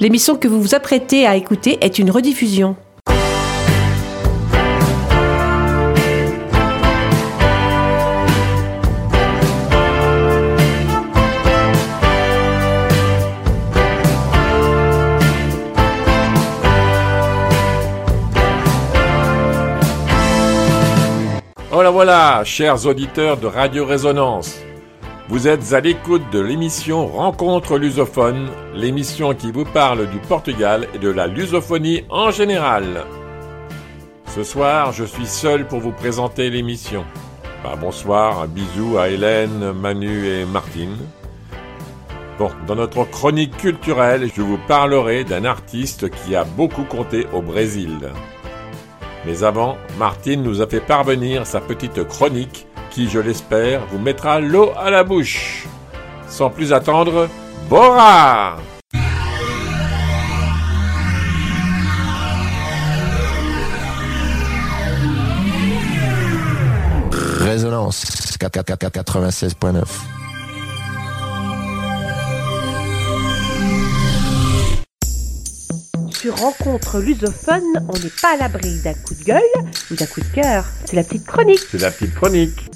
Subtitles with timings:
[0.00, 2.76] L'émission que vous vous apprêtez à écouter est une rediffusion.
[21.70, 24.58] Voilà, voilà, chers auditeurs de Radio Résonance.
[25.30, 30.98] Vous êtes à l'écoute de l'émission Rencontre lusophone, l'émission qui vous parle du Portugal et
[30.98, 33.04] de la lusophonie en général.
[34.28, 37.04] Ce soir, je suis seul pour vous présenter l'émission.
[37.62, 40.96] Bah, bonsoir, un bisou à Hélène, Manu et Martine.
[42.66, 47.98] Dans notre chronique culturelle, je vous parlerai d'un artiste qui a beaucoup compté au Brésil.
[49.26, 54.40] Mais avant, Martine nous a fait parvenir sa petite chronique qui, je l'espère, vous mettra
[54.40, 55.66] l'eau à la bouche.
[56.28, 57.28] Sans plus attendre,
[57.68, 58.58] Bora
[67.40, 68.04] Résonance
[68.38, 69.84] 96.9
[76.10, 79.40] Sur Rencontre lusophone, on n'est pas à l'abri d'un coup de gueule
[79.90, 80.64] ou d'un coup de cœur.
[80.84, 81.60] C'est la petite chronique.
[81.70, 82.68] C'est la petite chronique.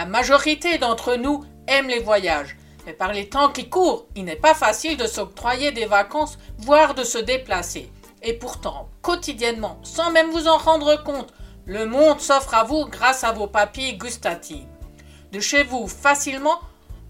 [0.00, 2.56] La majorité d'entre nous aime les voyages,
[2.86, 6.94] mais par les temps qui courent, il n'est pas facile de s'octroyer des vacances, voire
[6.94, 7.92] de se déplacer.
[8.22, 11.34] Et pourtant, quotidiennement, sans même vous en rendre compte,
[11.66, 14.64] le monde s'offre à vous grâce à vos papilles gustatives.
[15.32, 16.60] De chez vous, facilement,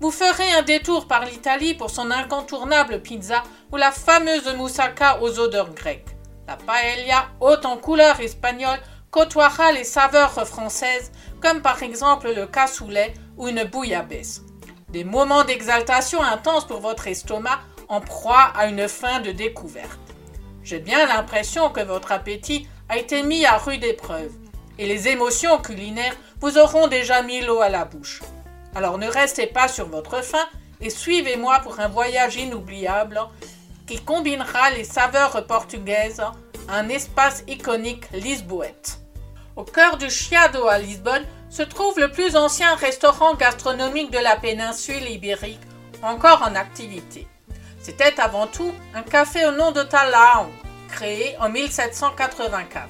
[0.00, 5.38] vous ferez un détour par l'Italie pour son incontournable pizza ou la fameuse moussaka aux
[5.38, 6.16] odeurs grecques.
[6.48, 13.14] La paella, haute en couleur espagnole, côtoiera les saveurs françaises, comme par exemple le cassoulet
[13.36, 14.42] ou une bouillabaisse.
[14.88, 19.98] Des moments d'exaltation intense pour votre estomac en proie à une faim de découverte.
[20.62, 24.32] J'ai bien l'impression que votre appétit a été mis à rude épreuve,
[24.78, 28.22] et les émotions culinaires vous auront déjà mis l'eau à la bouche.
[28.74, 30.46] Alors ne restez pas sur votre faim
[30.80, 33.20] et suivez-moi pour un voyage inoubliable
[33.86, 36.22] qui combinera les saveurs portugaises
[36.72, 39.00] un espace iconique lisboète.
[39.56, 44.36] Au cœur du Chiado à Lisbonne se trouve le plus ancien restaurant gastronomique de la
[44.36, 45.60] péninsule ibérique,
[46.02, 47.26] encore en activité.
[47.80, 50.46] C'était avant tout un café au nom de Talao,
[50.88, 52.88] créé en 1784.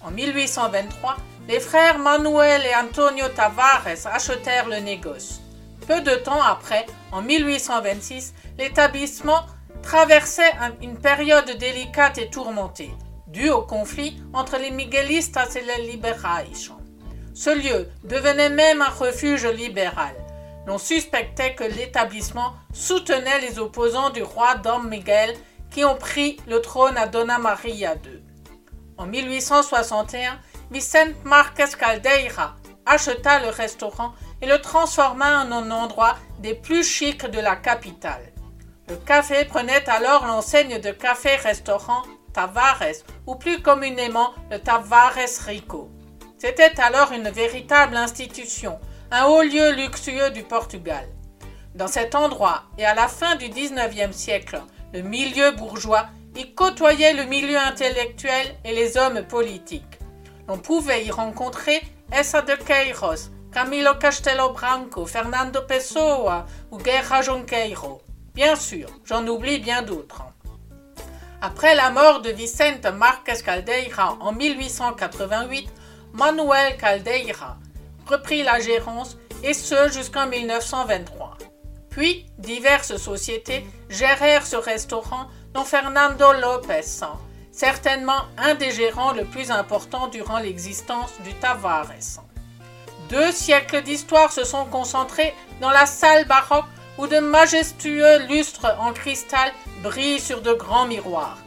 [0.00, 1.16] En 1823,
[1.48, 5.40] les frères Manuel et Antonio Tavares achetèrent le négoce.
[5.86, 9.44] Peu de temps après, en 1826, l'établissement
[9.82, 12.94] traversait une période délicate et tourmentée,
[13.26, 16.52] due au conflit entre les Miguelistas et les Liberais.
[17.34, 20.14] Ce lieu devenait même un refuge libéral.
[20.66, 25.34] L'on suspectait que l'établissement soutenait les opposants du roi Dom Miguel
[25.70, 28.22] qui ont pris le trône à Dona Maria II.
[28.98, 30.38] En 1861,
[30.70, 32.56] Vicente Marquez Caldeira
[32.86, 38.31] acheta le restaurant et le transforma en un endroit des plus chics de la capitale.
[38.92, 42.02] Le café prenait alors l'enseigne de café-restaurant
[42.34, 45.88] Tavares, ou plus communément le Tavares Rico.
[46.36, 48.78] C'était alors une véritable institution,
[49.10, 51.08] un haut lieu luxueux du Portugal.
[51.74, 54.60] Dans cet endroit, et à la fin du XIXe siècle,
[54.92, 60.00] le milieu bourgeois y côtoyait le milieu intellectuel et les hommes politiques.
[60.48, 61.80] On pouvait y rencontrer
[62.12, 68.02] Essa de Queiroz, Camilo Castelo Branco, Fernando Pessoa ou Guerra Jonqueiro.
[68.34, 70.22] Bien sûr, j'en oublie bien d'autres.
[71.42, 75.68] Après la mort de Vicente Marques Caldeira en 1888,
[76.14, 77.58] Manuel Caldeira
[78.06, 81.36] reprit la gérance et ce jusqu'en 1923.
[81.90, 87.04] Puis, diverses sociétés gérèrent ce restaurant dont Fernando Lopez,
[87.50, 92.22] certainement un des gérants le plus important durant l'existence du Tavares.
[93.10, 96.64] Deux siècles d'histoire se sont concentrés dans la salle baroque
[96.98, 99.52] où de majestueux lustres en cristal
[99.82, 101.38] brillent sur de grands miroirs.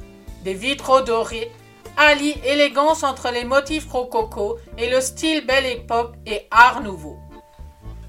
[0.43, 1.51] Des vitraux dorés
[1.97, 7.17] allient élégance entre les motifs rococo et le style belle époque et art nouveau.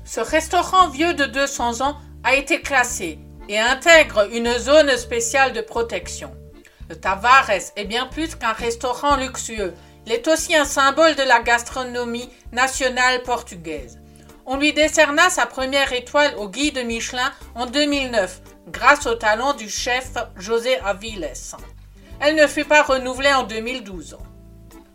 [0.04, 3.18] Ce restaurant vieux de 200 ans a été classé
[3.48, 6.30] et intègre une zone spéciale de protection.
[6.88, 9.74] Le Tavares est bien plus qu'un restaurant luxueux.
[10.06, 13.98] Il est aussi un symbole de la gastronomie nationale portugaise.
[14.48, 19.68] On lui décerna sa première étoile au guide Michelin en 2009 grâce au talent du
[19.68, 21.32] chef José Aviles.
[22.20, 24.16] Elle ne fut pas renouvelée en 2012.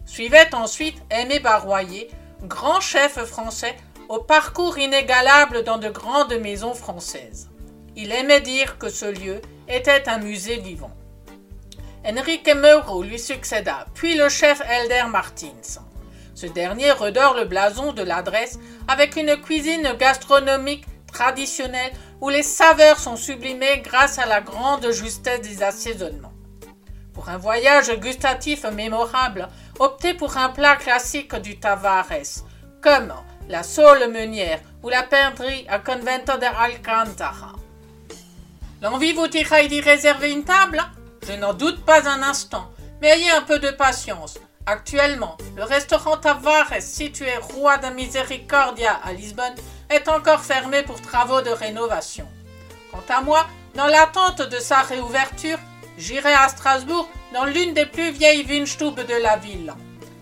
[0.06, 2.10] Suivait ensuite Aimé Barroyer,
[2.44, 3.76] grand chef français
[4.08, 7.50] au parcours inégalable dans de grandes maisons françaises.
[7.98, 10.92] Il aimait dire que ce lieu était un musée vivant.
[12.06, 15.82] Enrique Meuro lui succéda, puis le chef Elder Martins.
[16.42, 18.58] Ce dernier redore le blason de l'adresse
[18.88, 25.42] avec une cuisine gastronomique traditionnelle où les saveurs sont sublimées grâce à la grande justesse
[25.42, 26.34] des assaisonnements.
[27.14, 32.42] Pour un voyage gustatif mémorable, optez pour un plat classique du Tavares,
[32.82, 33.14] comme
[33.48, 37.54] la sole meunière ou la peinterie à Convento de Alcantara.
[38.82, 40.82] L'envie vous tira d'y réserver une table?
[41.22, 44.40] Je n'en doute pas un instant, mais ayez un peu de patience.
[44.68, 49.56] Actuellement, le restaurant Tavares, situé Roi de Misericordia à Lisbonne,
[49.90, 52.28] est encore fermé pour travaux de rénovation.
[52.92, 55.58] Quant à moi, dans l'attente de sa réouverture,
[55.98, 59.74] j'irai à Strasbourg dans l'une des plus vieilles Weinstube de la ville.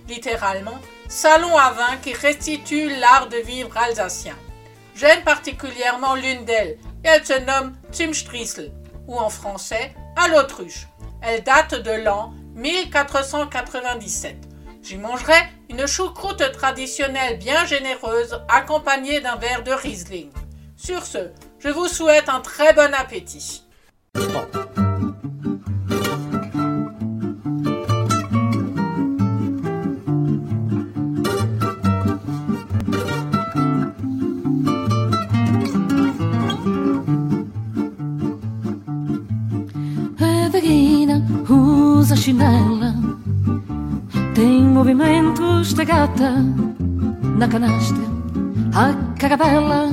[0.08, 4.36] Littéralement, salon à vin qui restitue l'art de vivre alsacien.
[4.96, 8.72] J'aime particulièrement l'une d'elles, elle se nomme Zimstrissel,
[9.08, 10.88] ou en français, à l'autruche.
[11.22, 14.36] Elle date de l'an 1497.
[14.82, 15.36] J'y mangerai
[15.70, 20.32] une choucroute traditionnelle bien généreuse accompagnée d'un verre de Riesling.
[20.78, 23.64] Sur ce, je vous souhaite un très bon appétit.
[42.20, 42.94] Chinela.
[44.36, 46.32] Tem movimentos de gata
[47.38, 48.04] Na canastra
[48.74, 49.90] a carabela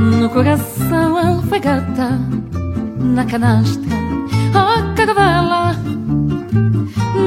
[0.00, 2.18] No coração alfagata
[2.98, 3.96] Na canastra
[4.54, 5.76] a carabela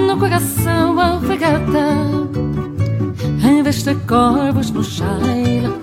[0.08, 1.96] No coração alfagata
[3.44, 5.80] Em vez de corvos no chaila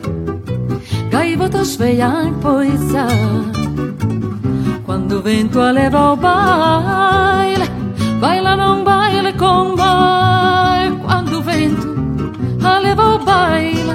[1.10, 3.57] Gaivotas veiam poisar
[4.88, 7.66] quando o vento a leva ao baile,
[8.18, 10.96] baila num baile com baile.
[11.04, 11.88] Quando o vento
[12.64, 13.92] a leva ao baile,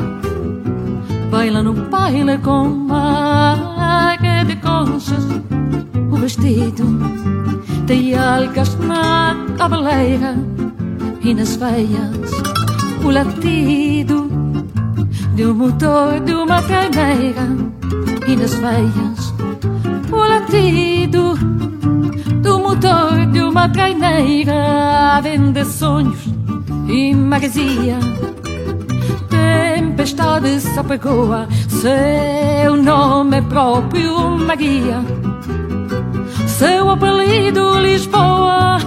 [1.31, 4.45] baila num baile com baile.
[4.45, 5.25] De conchas
[6.11, 6.85] o vestido,
[7.87, 10.35] de algas na cabeleira
[11.21, 12.31] e nas veias
[13.03, 14.29] o latido
[15.33, 17.47] de um motor de uma carneira
[18.27, 19.12] e nas veias
[24.13, 26.19] traineira vende sonhos
[26.87, 27.97] e magazia.
[29.27, 35.03] Tempestade se apegou a seu nome próprio Maria.
[36.45, 38.77] Seu apelido Lisboa,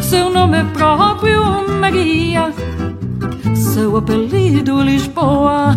[0.00, 2.52] seu nome próprio Maria.
[3.56, 5.76] Seu apelido Lisboa.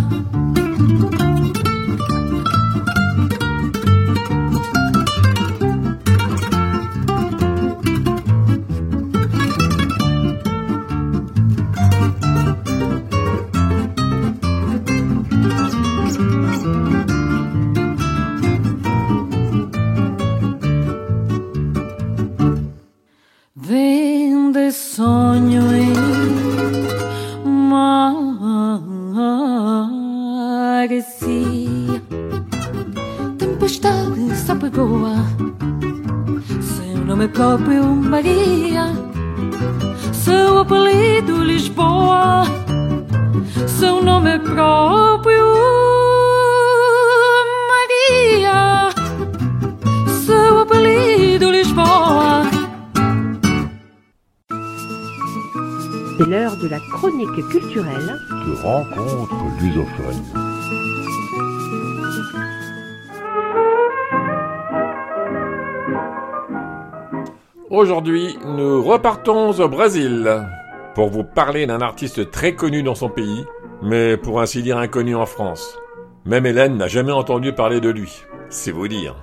[67.87, 70.45] Aujourd'hui, nous repartons au Brésil
[70.93, 73.45] pour vous parler d'un artiste très connu dans son pays,
[73.81, 75.79] mais pour ainsi dire inconnu en France.
[76.25, 79.15] Même Hélène n'a jamais entendu parler de lui, c'est vous dire.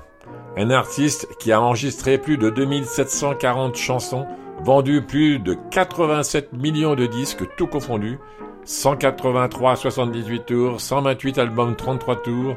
[0.57, 4.25] Un artiste qui a enregistré plus de 2740 chansons
[4.63, 8.19] vendu plus de 87 millions de disques tout confondus,
[8.65, 12.55] 183 78 tours, 128 albums 33 tours,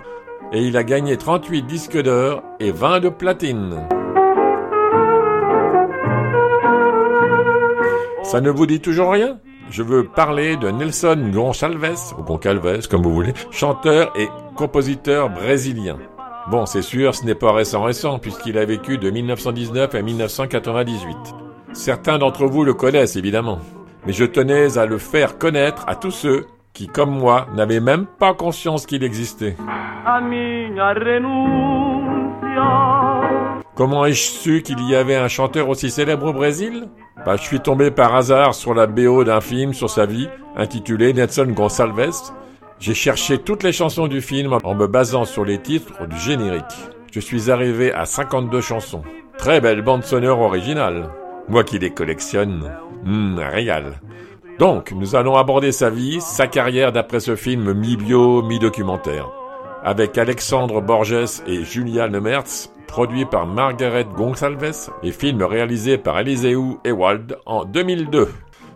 [0.53, 3.89] et il a gagné 38 disques d'or et 20 de platine.
[8.27, 9.39] Ça ne vous dit toujours rien?
[9.69, 15.95] Je veux parler de Nelson Gonçalves, ou Goncalves comme vous voulez, chanteur et compositeur brésilien.
[16.51, 21.15] Bon, c'est sûr, ce n'est pas récent récent, puisqu'il a vécu de 1919 à 1998.
[21.71, 23.59] Certains d'entre vous le connaissent évidemment,
[24.05, 28.07] mais je tenais à le faire connaître à tous ceux qui, comme moi, n'avait même
[28.19, 29.55] pas conscience qu'il existait.
[33.73, 36.89] Comment ai-je su qu'il y avait un chanteur aussi célèbre au Brésil?
[37.25, 41.13] Bah, Je suis tombé par hasard sur la BO d'un film sur sa vie, intitulé
[41.13, 42.31] Nelson Gonçalves.
[42.79, 46.63] J'ai cherché toutes les chansons du film en me basant sur les titres du générique.
[47.11, 49.01] Je suis arrivé à 52 chansons.
[49.37, 51.09] Très belle bande sonore originale.
[51.47, 52.71] Moi qui les collectionne,
[53.05, 53.93] un régal.
[54.59, 59.29] Donc, nous allons aborder sa vie, sa carrière d'après ce film mi-bio, mi-documentaire.
[59.83, 66.57] Avec Alexandre Borges et Julia Nemertz, produit par Margaret Gonçalves et film réalisé par Eliseu
[66.83, 68.29] Ewald en 2002.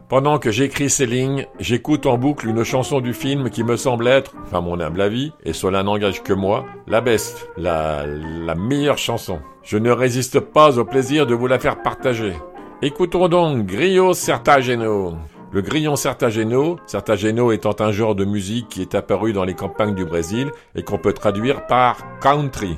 [0.09, 4.07] Pendant que j'écris ces lignes, j'écoute en boucle une chanson du film qui me semble
[4.07, 8.97] être, enfin mon humble avis, et cela n'engage que moi, la best, la, la meilleure
[8.97, 9.39] chanson.
[9.63, 12.33] Je ne résiste pas au plaisir de vous la faire partager.
[12.81, 15.13] Écoutons donc Griot Certageno.
[15.53, 19.93] Le grillon Certageno, Certageno étant un genre de musique qui est apparu dans les campagnes
[19.93, 22.77] du Brésil et qu'on peut traduire par country.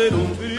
[0.00, 0.49] ser un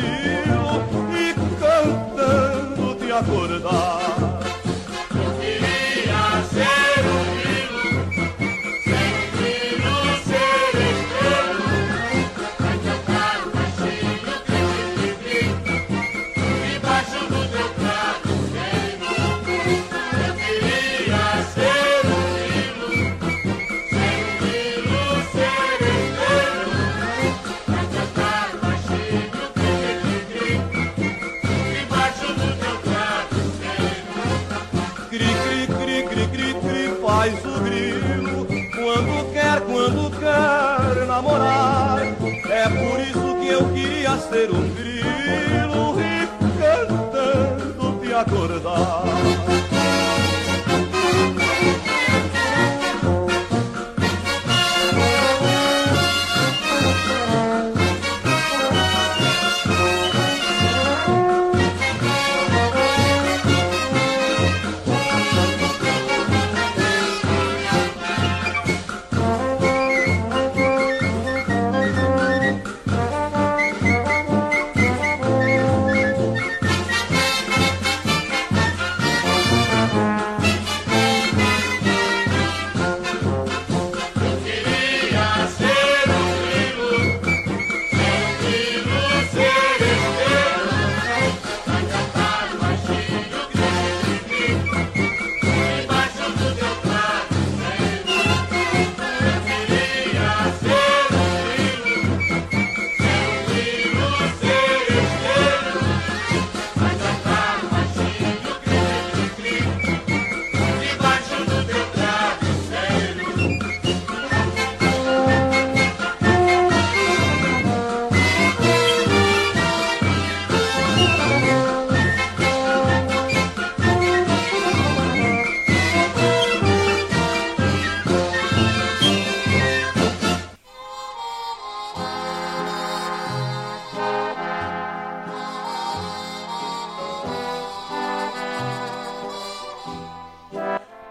[48.31, 49.40] recordar.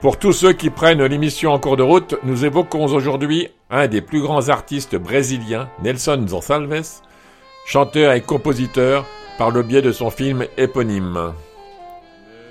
[0.00, 4.00] Pour tous ceux qui prennent l'émission en cours de route, nous évoquons aujourd'hui un des
[4.00, 7.02] plus grands artistes brésiliens, Nelson Gonçalves,
[7.66, 9.04] chanteur et compositeur
[9.36, 11.34] par le biais de son film éponyme.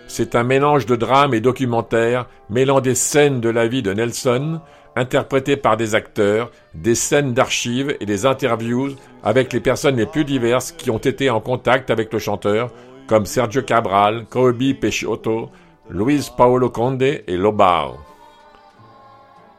[0.08, 4.62] C'est un mélange de drame et documentaire, mêlant des scènes de la vie de Nelson,
[4.96, 8.92] interprétées par des acteurs, des scènes d'archives et des interviews
[9.24, 12.70] avec les personnes les plus diverses qui ont été en contact avec le chanteur,
[13.08, 15.50] comme Sergio Cabral, Kobe Peixoto,
[15.92, 17.98] Luis Paolo Conde et Lobao.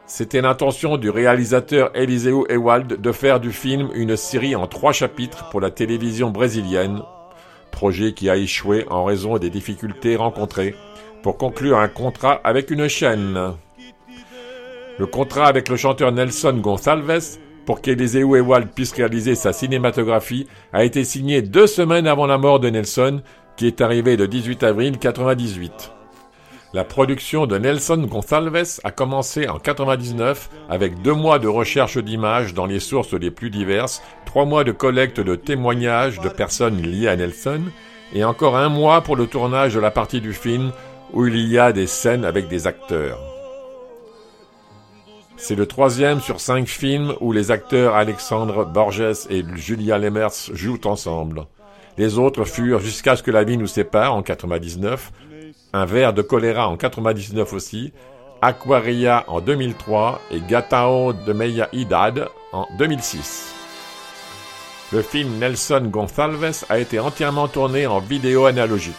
[0.07, 5.49] C'était l'intention du réalisateur Eliseo Ewald de faire du film une série en trois chapitres
[5.51, 7.03] pour la télévision brésilienne,
[7.73, 10.77] projet qui a échoué en raison des difficultés rencontrées
[11.25, 13.55] pour conclure un contrat avec une chaîne.
[14.99, 20.85] Le contrat avec le chanteur Nelson Gonçalves pour qu'Eliseo Ewald puisse réaliser sa cinématographie a
[20.85, 23.21] été signé deux semaines avant la mort de Nelson,
[23.57, 26.00] qui est arrivé le 18 avril 1998.
[26.73, 32.55] La production de Nelson Gonçalves a commencé en 99 avec deux mois de recherche d'images
[32.55, 37.09] dans les sources les plus diverses, trois mois de collecte de témoignages de personnes liées
[37.09, 37.62] à Nelson,
[38.15, 40.71] et encore un mois pour le tournage de la partie du film
[41.12, 43.19] où il y a des scènes avec des acteurs.
[45.37, 50.85] C'est le troisième sur cinq films où les acteurs Alexandre Borges et Julia Lemers jouent
[50.85, 51.47] ensemble.
[51.99, 55.11] Les autres furent Jusqu'à ce que la vie nous sépare en 99,
[55.73, 57.93] un verre de choléra en 99 aussi,
[58.43, 63.55] Aquaria en 2003 et Gatao de Meia Idad en 2006.
[64.93, 68.97] Le film Nelson Gonçalves a été entièrement tourné en vidéo analogique.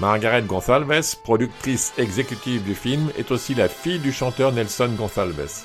[0.00, 5.64] Margaret Gonçalves, productrice exécutive du film, est aussi la fille du chanteur Nelson Gonçalves.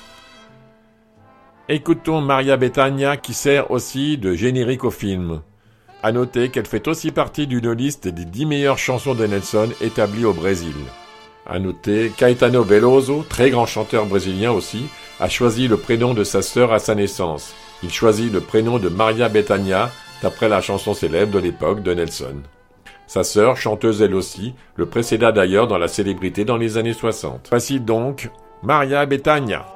[1.68, 5.42] Écoutons Maria Bethania qui sert aussi de générique au film.
[6.04, 10.24] À noter qu'elle fait aussi partie d'une liste des 10 meilleures chansons de Nelson établies
[10.24, 10.74] au Brésil.
[11.46, 14.86] À noter, Caetano Veloso, très grand chanteur brésilien aussi,
[15.20, 17.54] a choisi le prénom de sa sœur à sa naissance.
[17.84, 19.90] Il choisit le prénom de Maria Bethania,
[20.22, 22.42] d'après la chanson célèbre de l'époque de Nelson.
[23.06, 27.46] Sa sœur, chanteuse elle aussi, le précéda d'ailleurs dans la célébrité dans les années 60.
[27.50, 28.28] Voici donc
[28.64, 29.66] Maria Bethania.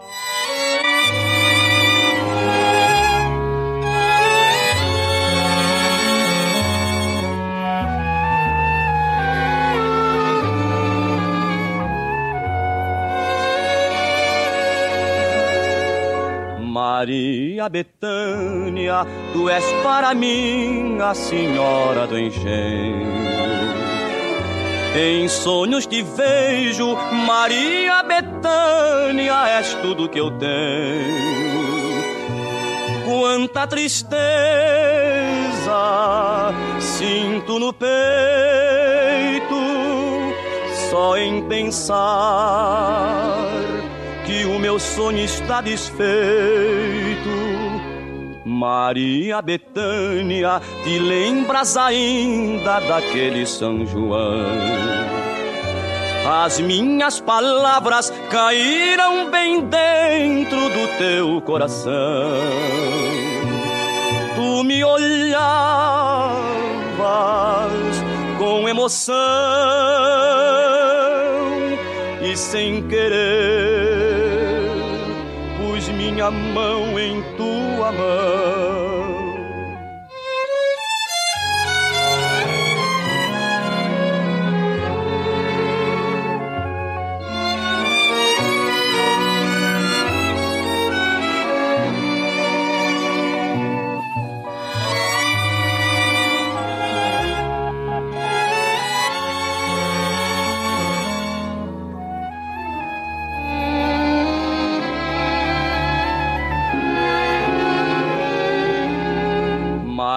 [17.07, 23.07] Maria Betânia, tu és para mim a senhora do engenho.
[24.93, 32.03] Em sonhos te vejo, Maria Betânia, és tudo que eu tenho.
[33.05, 34.11] Quanta tristeza
[36.81, 37.95] sinto no peito,
[40.91, 42.97] só em pensar
[44.27, 45.97] que o meu sonho está desfeito.
[48.45, 54.47] Maria Betânia, te lembras ainda daquele São João?
[56.29, 61.93] As minhas palavras caíram bem dentro do teu coração.
[64.35, 65.37] Tu me olhavas
[68.39, 69.17] com emoção
[72.23, 73.86] e sem querer
[76.31, 79.06] minha mão em tua mão.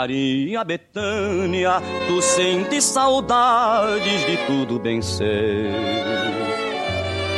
[0.09, 1.73] Maria Betânia,
[2.07, 5.69] tu sentes saudades de tudo bem sei.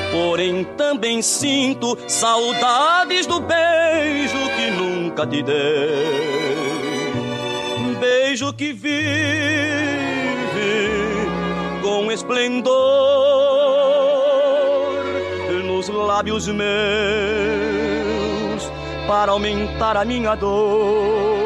[0.10, 5.54] Porém também sinto saudades do beijo que nunca te dei.
[8.00, 9.02] Beijo que vive
[11.82, 12.72] com esplendor
[15.66, 16.72] nos lábios meus
[19.06, 21.41] para aumentar a minha dor.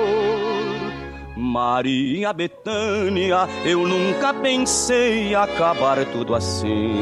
[1.35, 6.95] Maria Betânia, eu nunca pensei acabar tudo assim.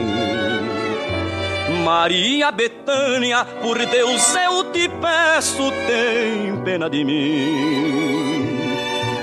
[1.83, 8.57] Maria Betânia, por Deus eu te peço, tem pena de mim.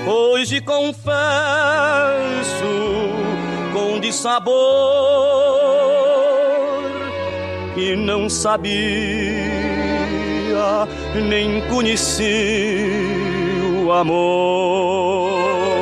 [0.07, 1.11] Hoje confesso
[3.73, 4.51] com dissabor
[7.75, 8.61] que não sabia,
[11.27, 13.20] nem conheci o
[13.93, 15.80] amor.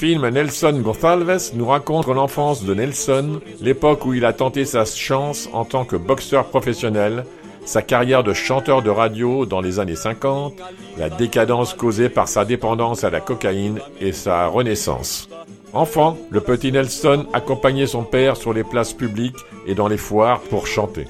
[0.00, 5.50] Film Nelson Gonçalves nous raconte l'enfance de Nelson, l'époque où il a tenté sa chance
[5.52, 7.26] en tant que boxeur professionnel,
[7.66, 10.54] sa carrière de chanteur de radio dans les années 50,
[10.96, 15.28] la décadence causée par sa dépendance à la cocaïne et sa renaissance.
[15.74, 20.40] Enfant, le petit Nelson accompagnait son père sur les places publiques et dans les foires
[20.40, 21.04] pour chanter.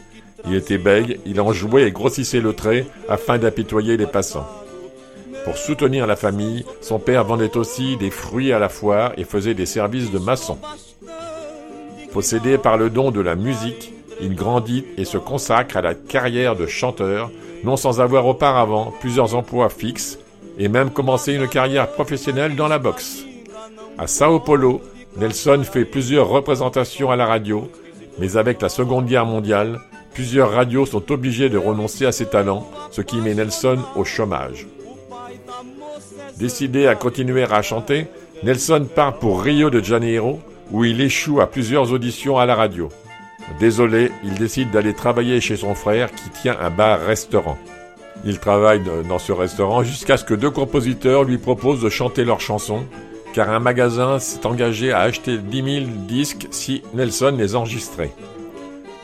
[0.49, 4.49] Il était bègue, il en jouait et grossissait le trait afin d'apitoyer les passants.
[5.45, 9.55] Pour soutenir la famille, son père vendait aussi des fruits à la foire et faisait
[9.55, 10.59] des services de maçon.
[12.13, 16.57] Possédé par le don de la musique, il grandit et se consacre à la carrière
[16.57, 17.31] de chanteur,
[17.65, 20.19] non sans avoir auparavant plusieurs emplois fixes
[20.59, 23.25] et même commencé une carrière professionnelle dans la boxe.
[23.97, 24.83] À Sao Paulo,
[25.17, 27.71] Nelson fait plusieurs représentations à la radio,
[28.19, 29.81] mais avec la Seconde Guerre mondiale,
[30.13, 34.67] plusieurs radios sont obligées de renoncer à ses talents, ce qui met Nelson au chômage.
[36.41, 38.07] Décidé à continuer à chanter,
[38.43, 42.89] Nelson part pour Rio de Janeiro, où il échoue à plusieurs auditions à la radio.
[43.59, 47.59] Désolé, il décide d'aller travailler chez son frère qui tient un bar-restaurant.
[48.25, 52.41] Il travaille dans ce restaurant jusqu'à ce que deux compositeurs lui proposent de chanter leurs
[52.41, 52.85] chansons,
[53.35, 58.13] car un magasin s'est engagé à acheter 10 000 disques si Nelson les enregistrait.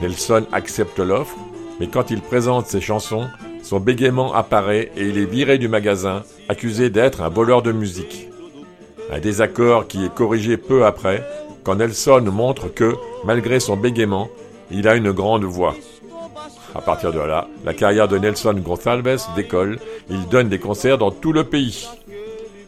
[0.01, 1.37] Nelson accepte l'offre,
[1.81, 3.27] mais quand il présente ses chansons,
[3.66, 8.29] son bégaiement apparaît et il est viré du magasin, accusé d'être un voleur de musique.
[9.11, 11.26] Un désaccord qui est corrigé peu après,
[11.64, 14.29] quand Nelson montre que, malgré son bégaiement,
[14.70, 15.74] il a une grande voix.
[16.76, 21.11] À partir de là, la carrière de Nelson Gonçalves décolle, il donne des concerts dans
[21.11, 21.88] tout le pays.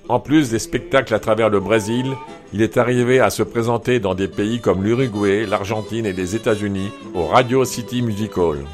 [0.08, 2.06] En plus des spectacles à travers le Brésil,
[2.52, 6.90] il est arrivé à se présenter dans des pays comme l'Uruguay, l'Argentine et les États-Unis
[7.14, 8.64] au Radio City Music Hall.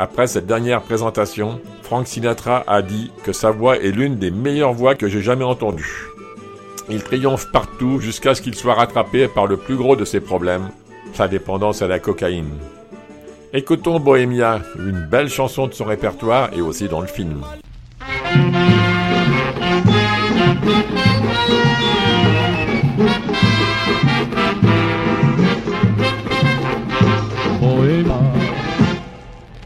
[0.00, 4.72] Après cette dernière présentation, Frank Sinatra a dit que sa voix est l'une des meilleures
[4.72, 6.04] voix que j'ai jamais entendues.
[6.88, 10.70] Il triomphe partout jusqu'à ce qu'il soit rattrapé par le plus gros de ses problèmes,
[11.14, 12.54] sa dépendance à la cocaïne.
[13.52, 17.42] Écoutons Bohemia, une belle chanson de son répertoire et aussi dans le film.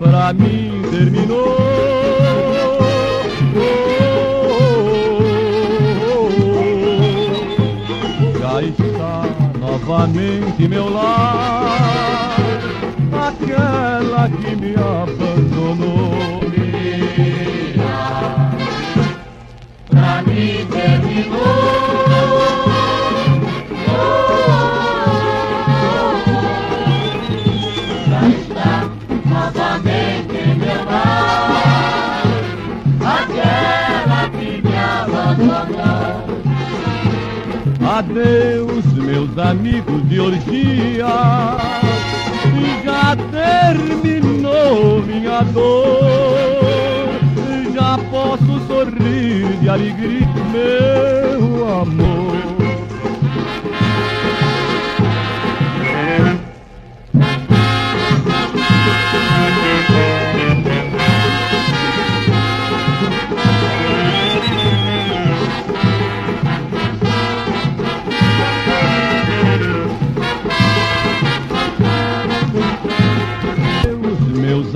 [0.02, 1.56] Pra mim terminou.
[8.40, 9.22] Já está
[9.58, 12.36] novamente meu lar,
[13.12, 16.41] aquela que me abandonou.
[37.98, 41.06] Adeus, meus amigos de orgia.
[42.82, 45.92] Já terminou minha dor.
[47.74, 52.11] Já posso sorrir de alegria, meu amor.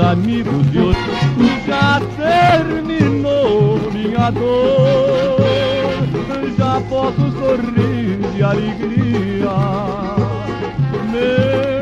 [0.07, 1.27] Amigos de hoje
[1.67, 5.41] já terminou minha dor.
[6.57, 9.51] Já posso sorrir de alegria,
[11.11, 11.76] meu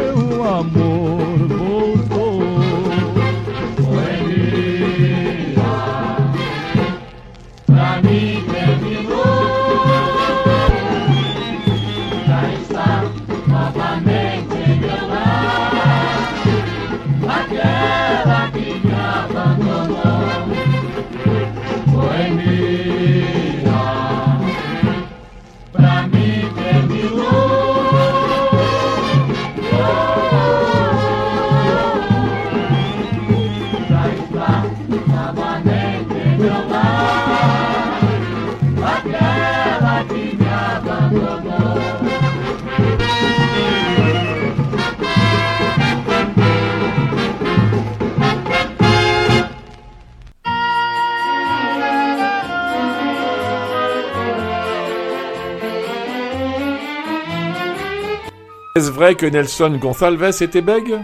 [58.77, 60.99] Est-ce vrai que Nelson Gonçalves était bègue?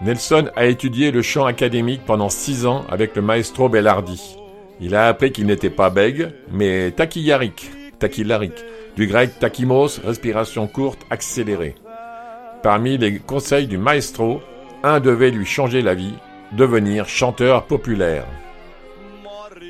[0.00, 4.38] Nelson a étudié le chant académique pendant six ans avec le maestro Bellardi.
[4.80, 8.64] Il a appris qu'il n'était pas bègue, mais taquillarique, taquillarique,
[8.96, 11.74] du grec takimos, respiration courte, accélérée.
[12.62, 14.40] Parmi les conseils du maestro,
[14.82, 16.14] un devait lui changer la vie,
[16.52, 18.24] devenir chanteur populaire.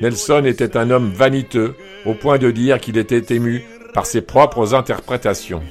[0.01, 4.73] Nelson était un homme vaniteux, au point de dire qu'il était ému par ses propres
[4.73, 5.63] interprétations.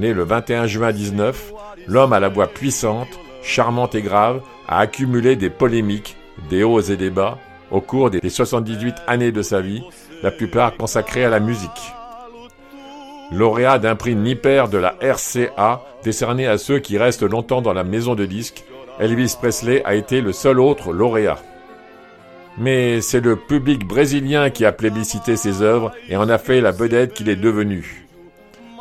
[0.00, 1.52] Né le 21 juin 19,
[1.86, 6.16] l'homme à la voix puissante, charmante et grave, a accumulé des polémiques,
[6.48, 7.36] des hauts et des bas,
[7.70, 9.82] au cours des 78 années de sa vie,
[10.22, 11.92] la plupart consacrées à la musique
[13.30, 17.84] lauréat d'un prix Nipper de la RCA, décerné à ceux qui restent longtemps dans la
[17.84, 18.64] maison de disques,
[18.98, 21.38] Elvis Presley a été le seul autre lauréat.
[22.58, 26.72] Mais c'est le public brésilien qui a plébiscité ses œuvres et en a fait la
[26.72, 27.99] vedette qu'il est devenu.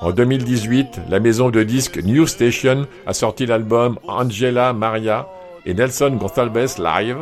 [0.02, 5.28] En 2018, la maison de disques New Station a sorti l'album Angela Maria
[5.66, 7.18] et Nelson Gonçalves Live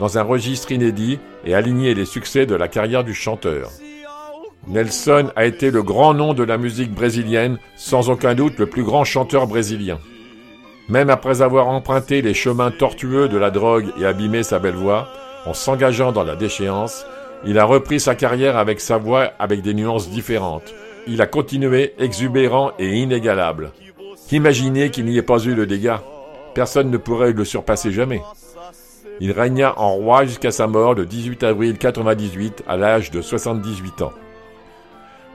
[0.00, 3.70] dans un registre inédit et aligné les succès de la carrière du chanteur.
[4.66, 8.82] Nelson a été le grand nom de la musique brésilienne, sans aucun doute le plus
[8.82, 10.00] grand chanteur brésilien.
[10.88, 15.08] Même après avoir emprunté les chemins tortueux de la drogue et abîmé sa belle voix,
[15.46, 17.06] en s'engageant dans la déchéance,
[17.44, 20.74] il a repris sa carrière avec sa voix avec des nuances différentes.
[21.06, 23.72] Il a continué exubérant et inégalable.
[24.32, 25.96] Imaginez qu'il n'y ait pas eu de dégâts.
[26.54, 28.22] Personne ne pourrait le surpasser jamais.
[29.20, 34.02] Il régna en roi jusqu'à sa mort le 18 avril 1998 à l'âge de 78
[34.02, 34.12] ans.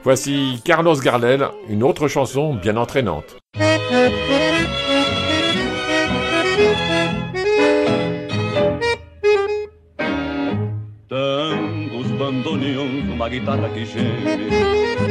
[0.04, 3.36] Voici Carlos Gardel, une autre chanson bien entraînante.
[12.42, 14.50] Bandoneons, uma guitarra que geme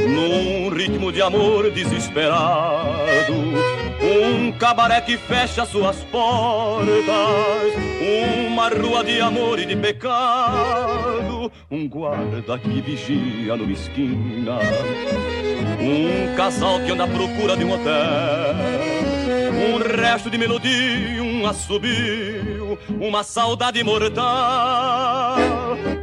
[0.10, 3.34] Num ritmo de amor desesperado.
[4.02, 6.92] Um cabaré que fecha suas portas
[8.48, 14.60] Uma rua de amor e de pecado Um guarda que vigia numa esquina
[15.80, 18.56] Um casal que anda à procura de um hotel
[19.54, 25.51] Um resto de melodia, um assobio Uma saudade mortal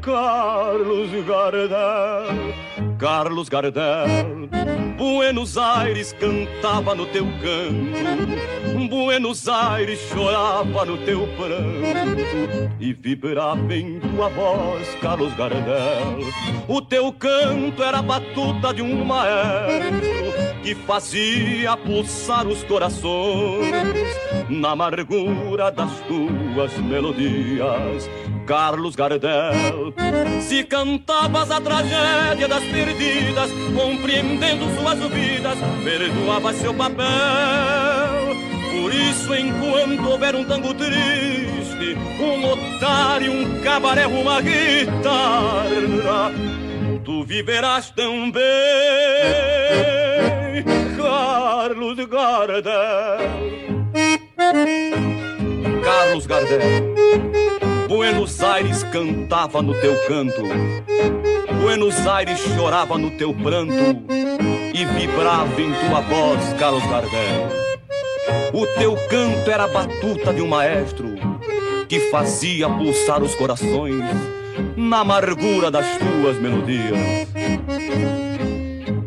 [0.09, 2.55] Carlos Gardel,
[2.99, 4.49] Carlos Gardel.
[4.97, 14.01] Buenos Aires cantava no teu canto, Buenos Aires chorava no teu pranto e vibrava em
[14.01, 16.21] tua voz, Carlos Gardel.
[16.67, 23.71] O teu canto era a batuta de um maestro que fazia pulsar os corações
[24.49, 28.09] na amargura das tuas melodias.
[28.47, 29.93] Carlos Gardel.
[30.41, 37.07] Se cantavas a tragédia das perdidas, compreendendo suas vidas, perdoava seu papel.
[38.81, 45.69] Por isso, enquanto houver um tango triste, um otário, um cabaré, uma guitarra,
[47.05, 48.43] tu viverás também,
[50.97, 52.63] Carlos Gardel.
[55.83, 56.59] Carlos Gardel.
[57.89, 60.43] Buenos Aires cantava no teu canto,
[61.63, 63.75] Buenos Aires chorava no teu pranto
[64.75, 67.49] e vibrava em tua voz, Carlos Gardel.
[68.53, 71.17] O teu canto era a batuta de um maestro
[71.89, 74.05] que fazia pulsar os corações
[74.77, 77.27] na amargura das tuas melodias.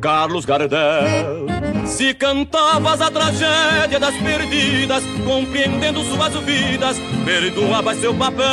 [0.02, 1.41] Carlos Gardel,
[1.86, 8.48] se cantavas a tragédia das perdidas, compreendendo suas vidas, perdoavas seu papel.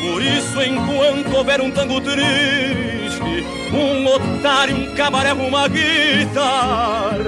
[0.00, 7.20] Por isso, enquanto houver um tango triste, um otário, um cabaré, uma guitarra,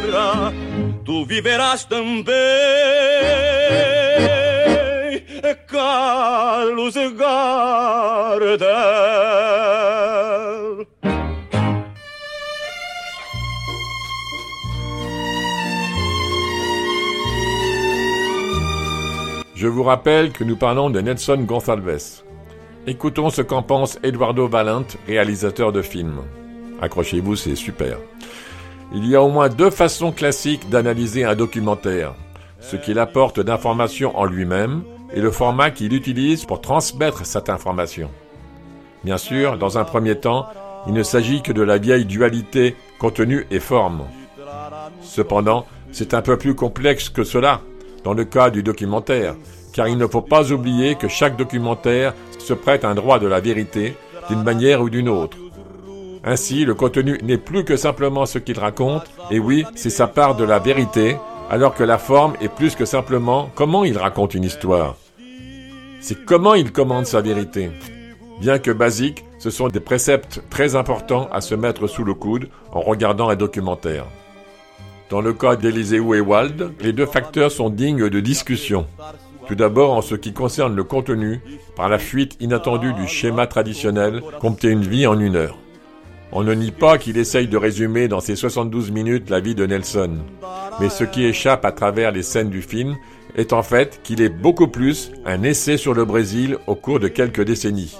[1.05, 2.35] tu viverás também,
[5.66, 8.61] Carlos Gardel.
[19.61, 22.23] Je vous rappelle que nous parlons de Nelson Gonçalves.
[22.87, 26.23] Écoutons ce qu'en pense Eduardo Valent, réalisateur de films.
[26.81, 27.99] Accrochez-vous, c'est super.
[28.94, 32.14] Il y a au moins deux façons classiques d'analyser un documentaire.
[32.61, 38.11] Ce qu'il apporte d'informations en lui-même et le format qu'il utilise pour transmettre cette information.
[39.05, 40.46] Bien sûr, dans un premier temps,
[40.87, 44.05] il ne s'agit que de la vieille dualité contenu et forme.
[45.03, 47.61] Cependant, c'est un peu plus complexe que cela
[48.04, 49.34] dans le cas du documentaire,
[49.72, 53.40] car il ne faut pas oublier que chaque documentaire se prête un droit de la
[53.40, 53.94] vérité
[54.28, 55.36] d'une manière ou d'une autre.
[56.24, 60.36] Ainsi, le contenu n'est plus que simplement ce qu'il raconte, et oui, c'est sa part
[60.36, 61.16] de la vérité,
[61.50, 64.96] alors que la forme est plus que simplement comment il raconte une histoire.
[66.00, 67.70] C'est comment il commande sa vérité.
[68.40, 72.50] Bien que basique, Ce sont des préceptes très importants à se mettre sous le coude
[72.72, 74.04] en regardant un documentaire.
[75.11, 78.87] Dans le cas d'Eliseu et les deux facteurs sont dignes de discussion.
[79.49, 81.40] Tout d'abord en ce qui concerne le contenu,
[81.75, 85.59] par la fuite inattendue du schéma traditionnel, compter une vie en une heure.
[86.31, 89.66] On ne nie pas qu'il essaye de résumer dans ses 72 minutes la vie de
[89.66, 90.18] Nelson.
[90.79, 92.96] Mais ce qui échappe à travers les scènes du film
[93.35, 97.09] est en fait qu'il est beaucoup plus un essai sur le Brésil au cours de
[97.09, 97.96] quelques décennies.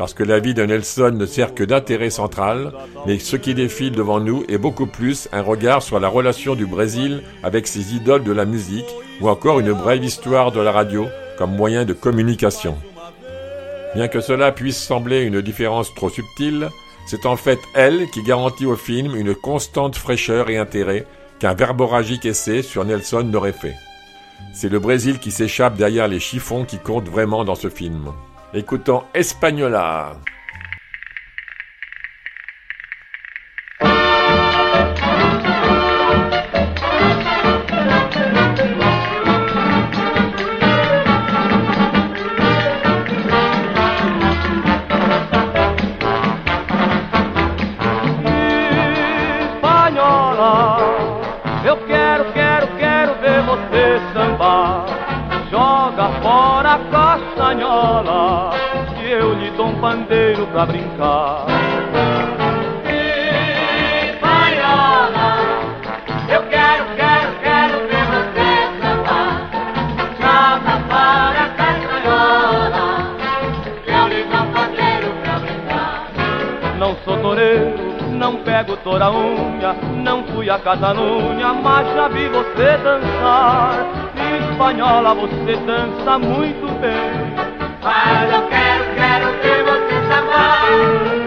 [0.00, 2.72] Parce que la vie de Nelson ne sert que d'intérêt central,
[3.06, 6.64] mais ce qui défile devant nous est beaucoup plus un regard sur la relation du
[6.64, 8.88] Brésil avec ses idoles de la musique,
[9.20, 12.78] ou encore une brève histoire de la radio comme moyen de communication.
[13.94, 16.70] Bien que cela puisse sembler une différence trop subtile,
[17.04, 21.04] c'est en fait elle qui garantit au film une constante fraîcheur et intérêt
[21.40, 23.76] qu'un verboragique essai sur Nelson n'aurait fait.
[24.54, 28.12] C'est le Brésil qui s'échappe derrière les chiffons qui comptent vraiment dans ce film.
[28.52, 30.16] Écoutons Espagnola.
[57.50, 58.50] Castanhola
[58.96, 61.46] que eu lhe dou um pandeiro pra brincar.
[64.12, 65.38] Espanhola,
[66.28, 69.50] eu quero, quero, quero ver você cantar.
[70.20, 72.86] Joga fora a castanhola
[73.84, 75.94] que eu lhe dou um pandeiro pra brincar.
[76.78, 77.74] Não sou toureiro,
[78.12, 83.86] não pego toda unha, não fui a Catanunha, mas já vi você dançar.
[84.50, 87.29] Espanhola, você dança muito bem.
[87.80, 91.19] Para los guerreros que vos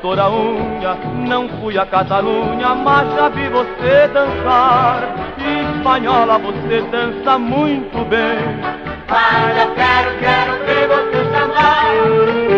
[0.00, 0.94] toda unha,
[1.26, 5.14] não fui a Catalunha, mas já vi você dançar.
[5.38, 8.38] Espanhola, você dança muito bem.
[9.58, 12.57] Eu quero, quero ver você sambar.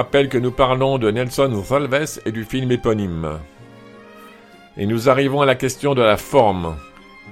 [0.00, 3.38] Rappelle que nous parlons de Nelson Salves et du film éponyme.
[4.78, 6.76] Et nous arrivons à la question de la forme.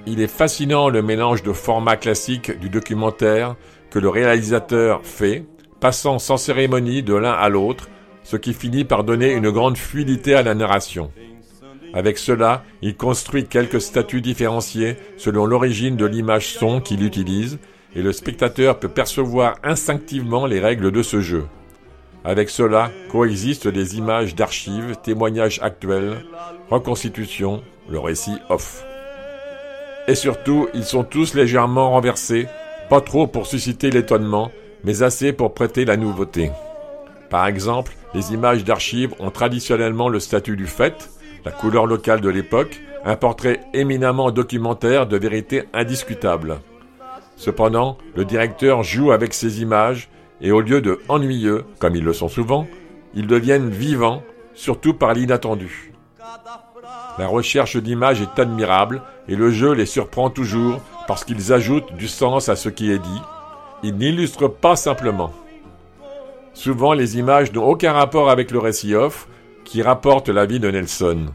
[0.05, 3.55] Il est fascinant le mélange de format classique du documentaire
[3.89, 5.45] que le réalisateur fait,
[5.79, 7.89] passant sans cérémonie de l'un à l'autre,
[8.21, 11.11] ce qui finit par donner une grande fluidité à la narration.
[11.95, 17.57] Avec cela, il construit quelques statuts différenciés selon l'origine de l'image son qu'il utilise,
[17.95, 21.47] et le spectateur peut percevoir instinctivement les règles de ce jeu.
[22.29, 26.23] Avec cela coexistent des images d'archives, témoignages actuels,
[26.69, 28.85] reconstitutions, le récit off.
[30.07, 32.45] Et surtout, ils sont tous légèrement renversés,
[32.87, 34.51] pas trop pour susciter l'étonnement,
[34.83, 36.51] mais assez pour prêter la nouveauté.
[37.31, 41.09] Par exemple, les images d'archives ont traditionnellement le statut du fait,
[41.45, 46.59] la couleur locale de l'époque, un portrait éminemment documentaire de vérité indiscutable.
[47.37, 50.09] Cependant, le directeur joue avec ces images
[50.41, 52.67] et au lieu de ennuyeux, comme ils le sont souvent,
[53.13, 54.23] ils deviennent vivants,
[54.53, 55.93] surtout par l'inattendu.
[57.17, 62.07] La recherche d'images est admirable et le jeu les surprend toujours parce qu'ils ajoutent du
[62.07, 63.21] sens à ce qui est dit.
[63.83, 65.33] Ils n'illustrent pas simplement.
[66.53, 69.27] Souvent, les images n'ont aucun rapport avec le récit off
[69.65, 71.27] qui rapporte la vie de Nelson.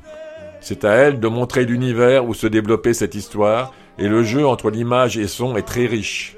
[0.60, 4.70] C'est à elle de montrer l'univers où se développait cette histoire, et le jeu entre
[4.70, 6.36] l'image et son est très riche.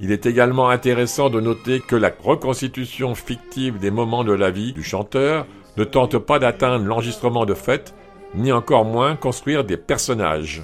[0.00, 4.72] Il est également intéressant de noter que la reconstitution fictive des moments de la vie
[4.72, 5.46] du chanteur
[5.76, 7.94] ne tente pas d'atteindre l'enregistrement de fait,
[8.34, 10.62] ni encore moins construire des personnages.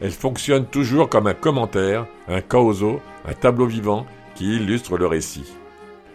[0.00, 5.52] Elle fonctionne toujours comme un commentaire, un causo, un tableau vivant qui illustre le récit.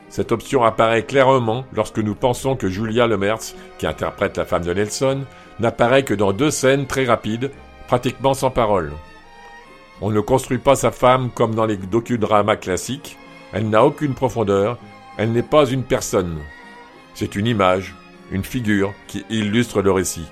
[0.09, 4.73] Cette option apparaît clairement lorsque nous pensons que Julia Lemertz, qui interprète la femme de
[4.73, 5.21] Nelson,
[5.59, 7.51] n'apparaît que dans deux scènes très rapides,
[7.87, 8.91] pratiquement sans parole.
[10.01, 13.17] On ne construit pas sa femme comme dans les docudramas classiques,
[13.53, 14.77] elle n'a aucune profondeur,
[15.17, 16.39] elle n'est pas une personne.
[17.13, 17.95] C'est une image,
[18.31, 20.27] une figure qui illustre le récit.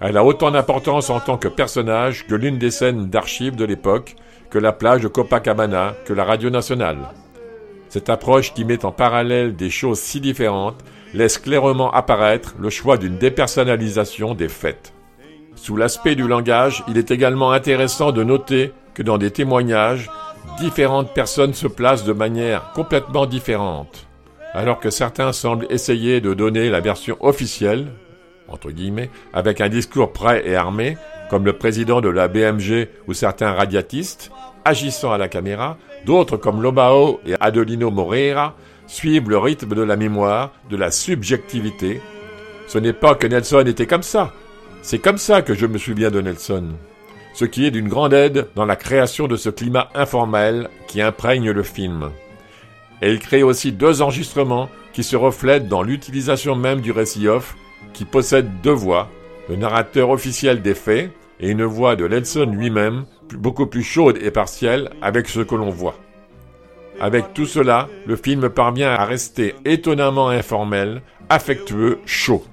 [0.00, 4.16] Elle a autant d'importance en tant que personnage que l'une des scènes d'archives de l'époque,
[4.50, 6.98] que la plage de Copacabana, que la radio nationale.
[7.88, 10.82] Cette approche qui met en parallèle des choses si différentes
[11.14, 14.92] laisse clairement apparaître le choix d'une dépersonnalisation des faits.
[15.54, 20.10] Sous l'aspect du langage, il est également intéressant de noter que dans des témoignages,
[20.58, 24.06] différentes personnes se placent de manière complètement différente.
[24.52, 27.92] Alors que certains semblent essayer de donner la version officielle,
[28.48, 30.96] entre guillemets, avec un discours prêt et armé,
[31.30, 34.32] comme le président de la BMG ou certains radiatistes,
[34.64, 39.96] agissant à la caméra, d'autres comme Lobao et Adelino Moreira suivent le rythme de la
[39.96, 42.00] mémoire, de la subjectivité.
[42.66, 44.32] Ce n'est pas que Nelson était comme ça.
[44.82, 46.70] C'est comme ça que je me souviens de Nelson.
[47.40, 51.50] Ce qui est d'une grande aide dans la création de ce climat informel qui imprègne
[51.50, 52.10] le film.
[53.00, 57.56] Et il crée aussi deux enregistrements qui se reflètent dans l'utilisation même du récit off
[57.94, 59.08] qui possède deux voix,
[59.48, 64.30] le narrateur officiel des faits et une voix de Nelson lui-même, beaucoup plus chaude et
[64.30, 65.96] partielle avec ce que l'on voit.
[67.00, 72.44] Avec tout cela, le film parvient à rester étonnamment informel, affectueux, chaud.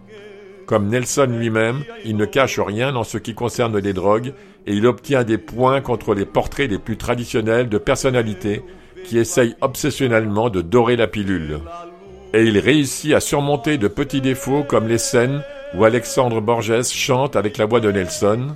[0.66, 4.34] Comme Nelson lui-même, il ne cache rien en ce qui concerne les drogues
[4.68, 8.62] et il obtient des points contre les portraits les plus traditionnels de personnalités
[9.06, 11.60] qui essayent obsessionnellement de dorer la pilule
[12.34, 15.44] et il réussit à surmonter de petits défauts comme les scènes
[15.74, 18.48] où Alexandre Borges chante avec la voix de Nelson,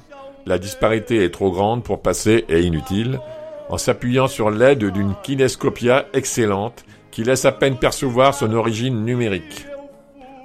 [0.45, 3.19] la disparité est trop grande pour passer et inutile,
[3.69, 9.65] en s'appuyant sur l'aide d'une kinescopia excellente qui laisse à peine percevoir son origine numérique.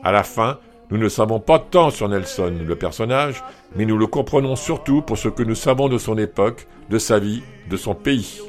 [0.02, 0.58] À la fin,
[0.90, 3.42] nous ne savons pas tant sur Nelson, le personnage,
[3.76, 7.18] mais nous le comprenons surtout pour ce que nous savons de son époque, de sa
[7.18, 8.40] vie, de son pays.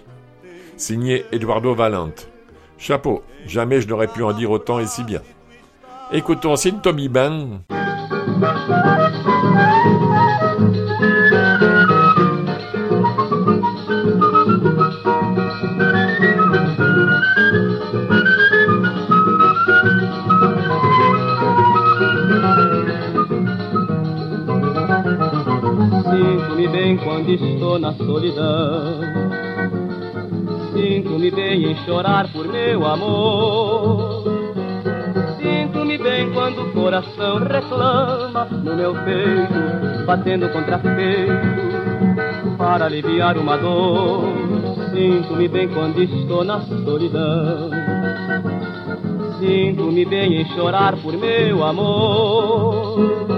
[0.77, 2.29] Signé Eduardo Valente.
[2.77, 5.21] Chapeau, jamais je n'aurais pu en dire autant et si bien.
[6.11, 7.09] Écoutons Sin Tommy
[27.17, 28.99] quando estou na solidão.
[30.71, 34.23] Sinto-me bem em chorar por meu amor.
[35.41, 43.57] Sinto-me bem quando o coração reclama no meu peito, batendo contra peito, para aliviar uma
[43.57, 44.25] dor.
[44.93, 47.71] Sinto-me bem quando estou na solidão.
[49.39, 53.36] Sinto-me bem em chorar por meu amor.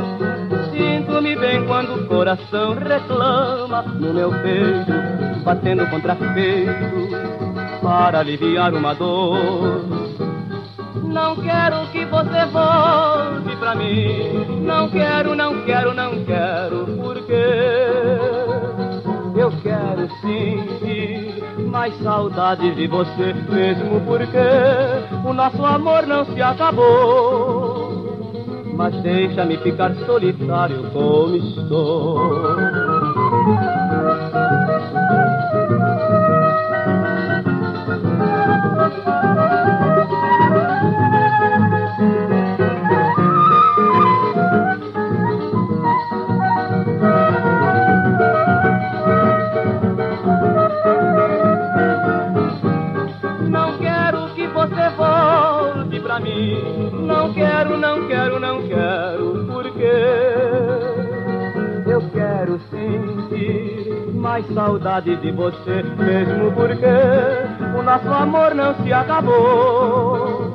[1.49, 7.09] Bem quando o coração reclama no meu peito, batendo contra peito,
[7.81, 9.83] para aliviar uma dor.
[11.05, 14.61] Não quero que você volte pra mim.
[14.61, 17.33] Não quero, não quero, não quero, porque
[19.35, 24.37] eu quero sentir mais saudade de você, mesmo porque
[25.27, 27.68] o nosso amor não se acabou.
[28.79, 32.17] Mas deixa-me ficar solitário como estou.
[64.29, 66.85] Mais saudade de você, mesmo porque
[67.75, 70.53] o nosso amor não se acabou.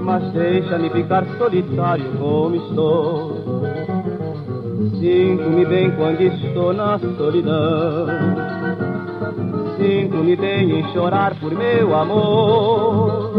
[0.00, 3.62] Mas deixa-me ficar solitário como estou.
[4.98, 8.06] Sinto-me bem quando estou na solidão.
[9.76, 13.30] Sinto-me bem em chorar por meu amor.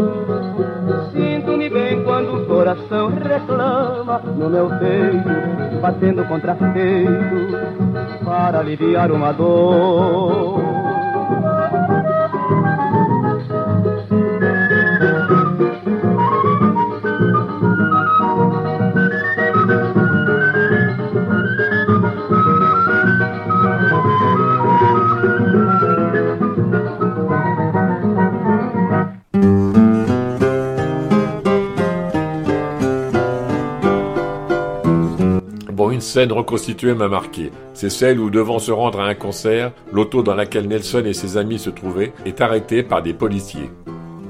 [1.12, 7.87] Sinto-me bem quando o coração reclama no meu peito, batendo contra peito
[8.28, 10.77] para aliviar uma dor.
[36.08, 37.52] Scène reconstituée m'a marqué.
[37.74, 41.36] C'est celle où, devant se rendre à un concert, l'auto dans laquelle Nelson et ses
[41.36, 43.70] amis se trouvaient est arrêtée par des policiers.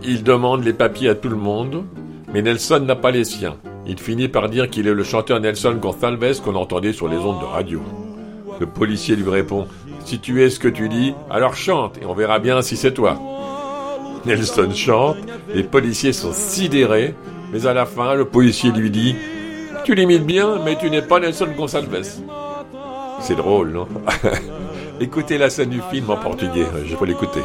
[0.03, 1.85] Ils demandent les papiers à tout le monde,
[2.33, 3.57] mais Nelson n'a pas les siens.
[3.87, 7.41] Il finit par dire qu'il est le chanteur Nelson Gonçalves qu'on entendait sur les ondes
[7.41, 7.81] de radio.
[8.61, 9.67] Le policier lui répond
[10.05, 12.93] Si tu es ce que tu dis, alors chante et on verra bien si c'est
[12.93, 13.19] toi.
[14.27, 15.17] Nelson chante,
[15.55, 17.15] les policiers sont sidérés,
[17.53, 19.15] mais à la fin, le policier lui dit
[19.89, 22.21] Tu l'imites bien, mais tu n'es pas Nelson Gonçalves.
[23.21, 23.89] C'est drôle, non?
[25.01, 27.41] Écoutez la scène du film en portugais, je peux l'écouter.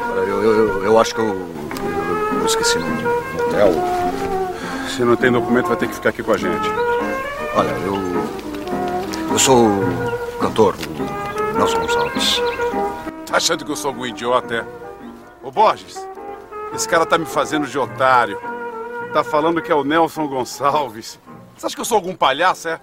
[0.00, 2.86] Olha, Eu, eu, eu acho que eu, eu, eu esqueci no
[3.46, 3.72] hotel.
[4.88, 6.68] Se não tem documento, vai ter que ficar aqui com a gente.
[7.54, 7.94] Olha, eu.
[9.30, 10.74] Eu sou o cantor,
[11.56, 12.42] Nelson Gonçalves.
[13.26, 14.64] Tá achando que eu sou algum idiota, é?
[15.44, 16.04] Ô Borges,
[16.74, 18.36] esse cara tá me fazendo de otário.
[19.12, 21.20] Tá falando que é o Nelson Gonçalves.
[21.56, 22.80] Você acha que eu sou algum palhaço, é?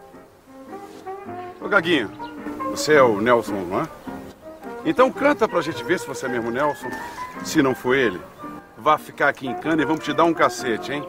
[1.59, 2.09] Ô Gaguinho,
[2.69, 3.87] você é o Nelson, não é?
[4.85, 6.89] Então canta pra gente ver se você é mesmo Nelson.
[7.43, 8.21] Se não for ele,
[8.77, 11.07] vá ficar aqui em cana e vamos te dar um cacete, hein?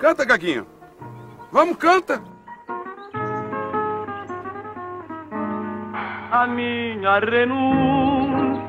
[0.00, 0.66] Canta, Gaguinho.
[1.52, 2.22] Vamos, canta.
[6.30, 8.68] a minha renúncia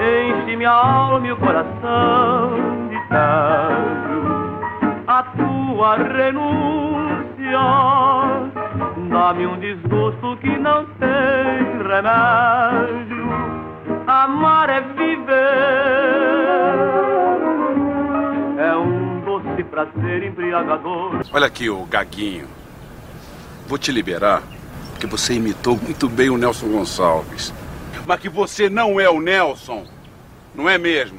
[0.00, 2.85] enche minha alma e o coração
[5.08, 7.60] A tua renúncia
[9.08, 13.26] dá-me um desgosto que não tem remédio.
[14.06, 15.26] Amar é viver,
[18.58, 21.22] é um doce prazer embriagador.
[21.32, 22.46] Olha aqui, o Gaguinho.
[23.66, 24.42] Vou te liberar,
[24.90, 27.52] porque você imitou muito bem o Nelson Gonçalves.
[28.06, 29.84] Mas que você não é o Nelson.
[30.54, 31.18] Não é mesmo?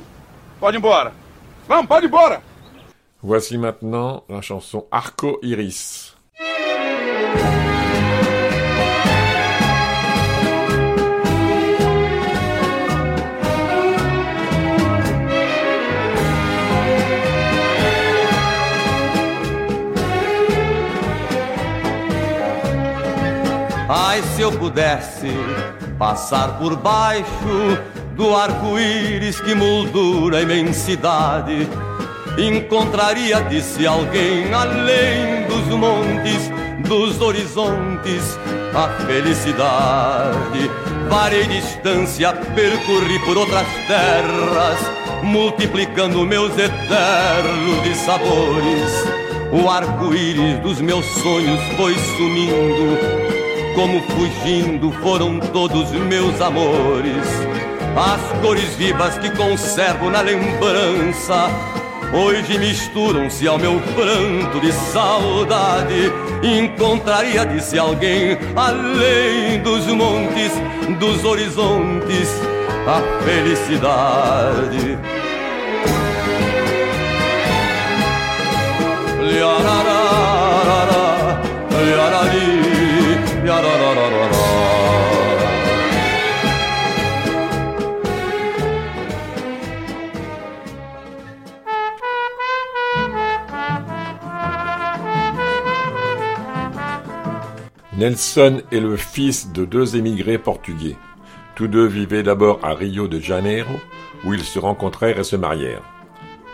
[0.59, 1.11] Pode ir embora.
[1.67, 2.41] Vamos, pode ir embora.
[3.21, 6.15] Voici maintenant la chanson Arco Iris.
[23.89, 25.27] Ai, se eu pudesse
[25.97, 27.25] passar por baixo
[28.17, 31.67] do arco-íris que moldura a imensidade,
[32.35, 38.37] encontraria, disse alguém, além dos montes, dos horizontes,
[38.73, 40.71] a felicidade.
[41.07, 44.79] Varei distância, percorri por outras terras,
[45.23, 49.05] multiplicando meus eternos de sabores.
[49.51, 53.27] O arco-íris dos meus sonhos foi sumindo
[53.77, 57.56] como fugindo foram todos meus amores.
[57.95, 61.49] As cores vivas que conservo na lembrança,
[62.13, 66.11] hoje misturam-se ao meu pranto de saudade.
[66.43, 70.51] Encontraria, disse alguém, além dos montes,
[70.99, 72.29] dos horizontes,
[72.87, 74.97] a felicidade.
[79.19, 80.61] Liararara,
[81.83, 82.66] liarari,
[97.97, 100.95] Nelson est le fils de deux émigrés portugais.
[101.55, 103.73] Tous deux vivaient d'abord à Rio de Janeiro,
[104.23, 105.81] où ils se rencontrèrent et se marièrent.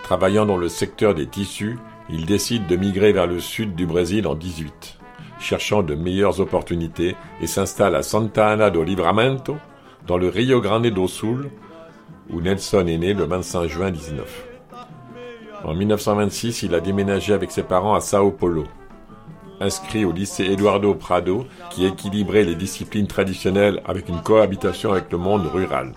[0.04, 1.78] Travaillant dans le secteur des tissus,
[2.10, 5.00] ils décident de migrer vers le sud du Brésil en 18,
[5.38, 9.58] cherchant de meilleures opportunités et s'installent à Santa Ana do Livramento,
[10.08, 11.50] dans le Rio Grande do Sul,
[12.30, 14.46] où Nelson est né le 25 juin 19.
[15.66, 18.64] En 1926, il a déménagé avec ses parents à Sao Paulo.
[19.60, 25.18] Inscrit au lycée Eduardo Prado, qui équilibrait les disciplines traditionnelles avec une cohabitation avec le
[25.18, 25.94] monde rural.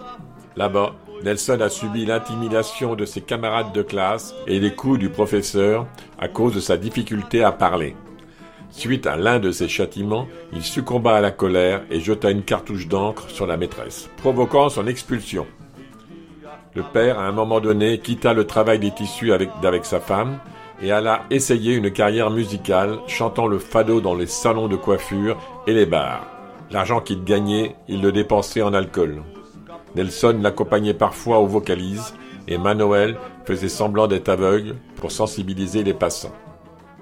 [0.56, 5.86] Là-bas, Nelson a subi l'intimidation de ses camarades de classe et les coups du professeur
[6.18, 7.96] à cause de sa difficulté à parler.
[8.70, 12.88] Suite à l'un de ces châtiments, il succomba à la colère et jeta une cartouche
[12.88, 15.46] d'encre sur la maîtresse, provoquant son expulsion.
[16.74, 20.38] Le père, à un moment donné, quitta le travail des tissus avec, sa femme
[20.82, 25.72] et alla essayer une carrière musicale, chantant le fado dans les salons de coiffure et
[25.72, 26.26] les bars.
[26.70, 29.22] L'argent qu'il gagnait, il le dépensait en alcool.
[29.94, 32.14] Nelson l'accompagnait parfois aux vocalises
[32.48, 36.34] et Manuel faisait semblant d'être aveugle pour sensibiliser les passants.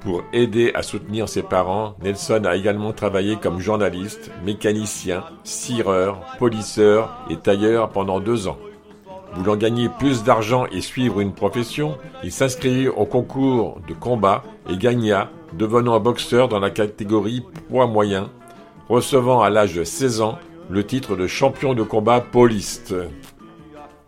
[0.00, 7.24] Pour aider à soutenir ses parents, Nelson a également travaillé comme journaliste, mécanicien, cireur, polisseur
[7.30, 8.58] et tailleur pendant deux ans.
[9.36, 14.76] Voulant gagner plus d'argent et suivre une profession, il s'inscrivit au concours de combat et
[14.76, 18.30] gagna, devenant boxeur dans la catégorie poids moyen,
[18.88, 20.38] recevant à l'âge de 16 ans
[20.70, 22.94] le titre de champion de combat pauliste.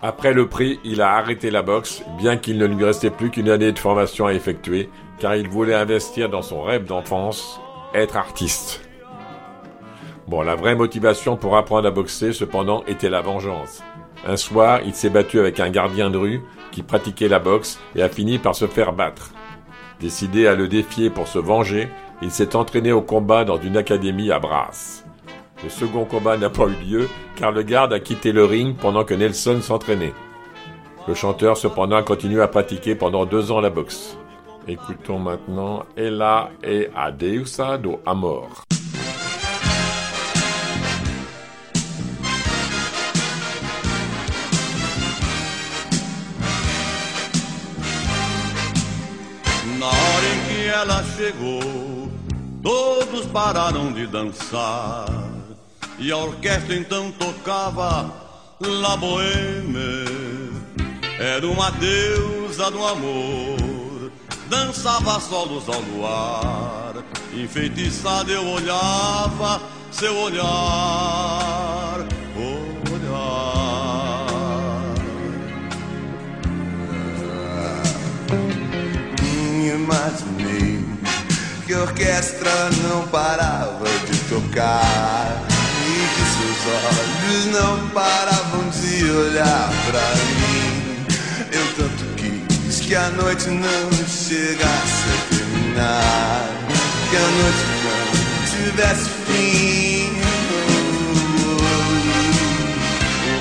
[0.00, 3.48] Après le prix, il a arrêté la boxe, bien qu'il ne lui restait plus qu'une
[3.48, 7.60] année de formation à effectuer, car il voulait investir dans son rêve d'enfance,
[7.94, 8.82] être artiste.
[10.28, 13.82] Bon, la vraie motivation pour apprendre à boxer, cependant, était la vengeance.
[14.24, 16.42] Un soir, il s'est battu avec un gardien de rue
[16.72, 19.30] qui pratiquait la boxe et a fini par se faire battre.
[20.00, 21.88] Décidé à le défier pour se venger,
[22.22, 25.04] il s'est entraîné au combat dans une académie à Brass.
[25.62, 29.04] Le second combat n'a pas eu lieu car le garde a quitté le ring pendant
[29.04, 30.12] que Nelson s'entraînait.
[31.08, 34.18] Le chanteur cependant a continué à pratiquer pendant deux ans la boxe.
[34.68, 38.64] Écoutons maintenant Ella et Adeusa do Amor.
[50.76, 52.12] Ela chegou,
[52.62, 55.06] todos pararam de dançar.
[55.98, 58.12] E a orquestra então tocava
[58.60, 60.04] La Boheme.
[61.18, 64.12] Era uma deusa do amor,
[64.50, 66.96] dançava solos ao luar.
[67.32, 70.44] Enfeitiçada eu olhava seu olhar,
[71.96, 72.15] olhar.
[79.66, 80.78] Imaginei
[81.66, 85.42] que a orquestra não parava de tocar
[85.82, 91.04] e que seus olhos não paravam de olhar pra mim.
[91.50, 96.48] Eu tanto quis que a noite não chegasse a terminar,
[97.10, 98.06] que a noite não
[98.70, 100.20] tivesse fim.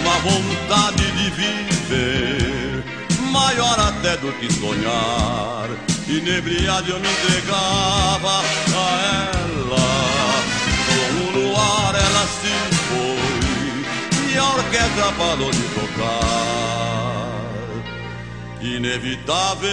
[0.02, 2.84] Uma vontade de viver,
[3.32, 5.70] maior até do que sonhar.
[6.08, 8.42] Inebriado eu me entregava
[8.76, 8.90] a
[9.34, 9.88] ela.
[10.86, 12.54] Como no ar ela se
[12.86, 13.36] foi
[14.32, 16.46] e a orquestra parou de tocar.
[18.62, 19.70] Inevitável,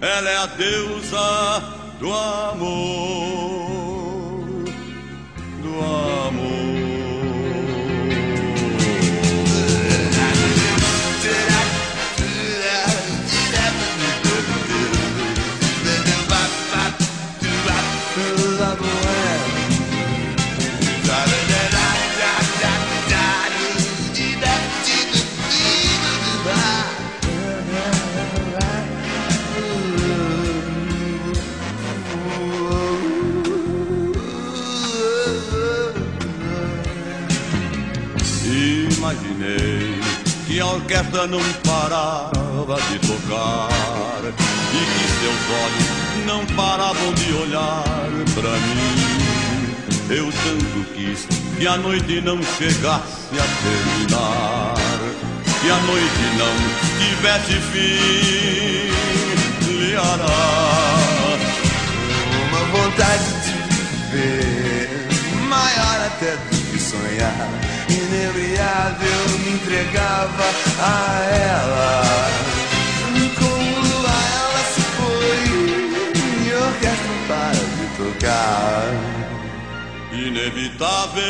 [0.00, 1.62] ela é a deusa
[1.98, 2.74] do amor,
[5.62, 6.23] do amor.
[40.84, 47.84] Orquestra não parava de tocar e que seus olhos não paravam de olhar
[48.34, 49.14] pra mim.
[50.10, 51.26] Eu tanto quis
[51.58, 54.74] que a noite não chegasse a terminar,
[55.62, 56.54] que a noite não
[57.00, 58.92] tivesse fim.
[59.72, 60.26] Liará.
[62.48, 63.52] Uma vontade de
[64.12, 65.08] viver,
[65.48, 67.48] maior até do que sonhar.
[67.88, 69.13] Inebriado
[69.74, 70.44] entregava
[70.78, 72.02] a ela.
[73.38, 75.42] Como lua ela se foi,
[76.16, 78.86] e orquestra para de tocar.
[80.12, 81.22] Inevitável,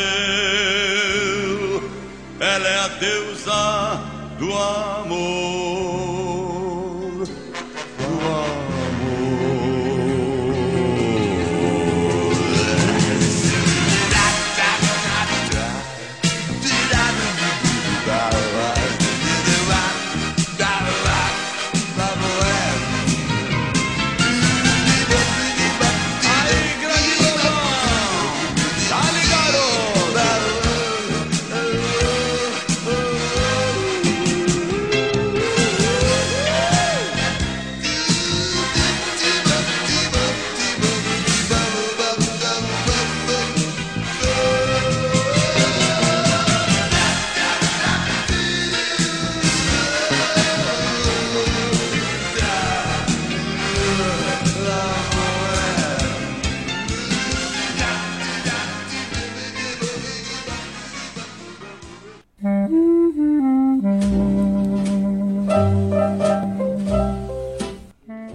[2.39, 3.99] ela é a deusa
[4.37, 6.04] do amor,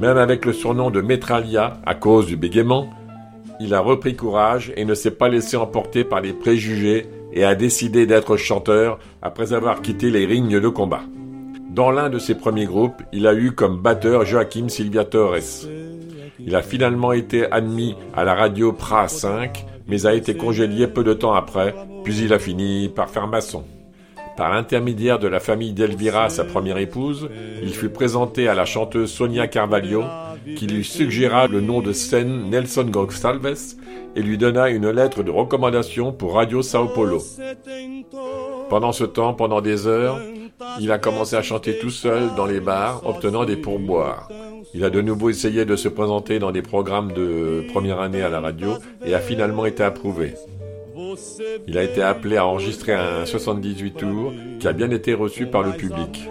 [0.01, 2.89] Même avec le surnom de Metralia à cause du bégaiement,
[3.61, 7.55] il a repris courage et ne s'est pas laissé emporter par les préjugés et a
[7.55, 11.03] décidé d'être chanteur après avoir quitté les rings de combat.
[11.69, 15.69] Dans l'un de ses premiers groupes, il a eu comme batteur Joachim Silvia Torres.
[16.39, 21.05] Il a finalement été admis à la radio PRA 5, mais a été congédié peu
[21.05, 21.75] de temps après,
[22.05, 23.65] puis il a fini par faire maçon.
[24.41, 27.29] Par l'intermédiaire de la famille d'Elvira, sa première épouse,
[27.63, 30.03] il fut présenté à la chanteuse Sonia Carvalho,
[30.57, 33.77] qui lui suggéra le nom de scène Nelson Gonçalves
[34.17, 37.23] et lui donna une lettre de recommandation pour Radio Sao Paulo.
[38.71, 40.19] Pendant ce temps, pendant des heures,
[40.81, 44.31] il a commencé à chanter tout seul dans les bars, obtenant des pourboires.
[44.73, 48.31] Il a de nouveau essayé de se présenter dans des programmes de première année à
[48.31, 48.71] la radio
[49.05, 50.33] et a finalement été approuvé.
[51.67, 55.63] Il a été appelé à enregistrer un 78 tours qui a bien été reçu par
[55.63, 56.29] le public.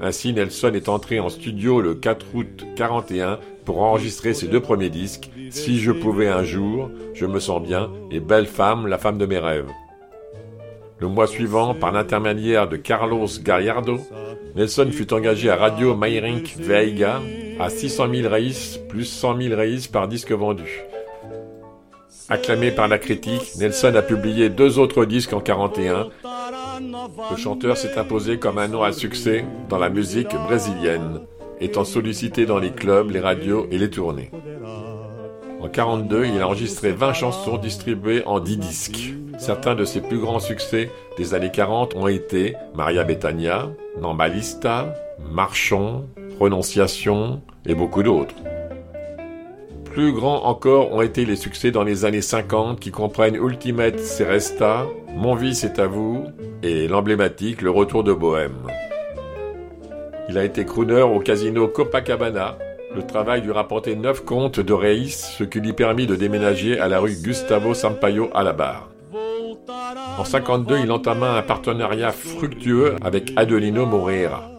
[0.00, 4.90] Ainsi, Nelson est entré en studio le 4 août 41 pour enregistrer ses deux premiers
[4.90, 9.18] disques, Si je pouvais un jour, Je me sens bien et Belle femme, la femme
[9.18, 9.70] de mes rêves.
[11.00, 13.98] Le mois suivant, par l'intermédiaire de Carlos Gallardo,
[14.56, 17.20] Nelson fut engagé à Radio Mayrink Veiga
[17.60, 20.84] à 600 000 reis plus 100 000 reis par disque vendu.
[22.30, 26.08] Acclamé par la critique, Nelson a publié deux autres disques en 41.
[27.30, 31.20] Le chanteur s'est imposé comme un nom à succès dans la musique brésilienne,
[31.60, 34.30] étant sollicité dans les clubs, les radios et les tournées.
[35.60, 39.14] En 42, il a enregistré 20 chansons distribuées en 10 disques.
[39.38, 43.70] Certains de ses plus grands succès des années 40 ont été Maria Bethania,
[44.00, 44.94] Normalista,
[45.32, 46.06] Marchons,
[46.38, 48.34] Renonciation et beaucoup d'autres.
[49.98, 54.86] Plus grands encore ont été les succès dans les années 50 qui comprennent Ultimate Seresta,
[55.16, 56.24] Mon vie c'est à vous
[56.62, 58.68] et l'emblématique Le Retour de Bohème.
[60.28, 62.58] Il a été crooner au casino Copacabana.
[62.94, 66.86] Le travail lui rapportait 9 comptes de Reis, ce qui lui permit de déménager à
[66.86, 68.90] la rue Gustavo Sampaio à la barre.
[70.16, 74.57] En 52, il entama un partenariat fructueux avec Adelino Moreira.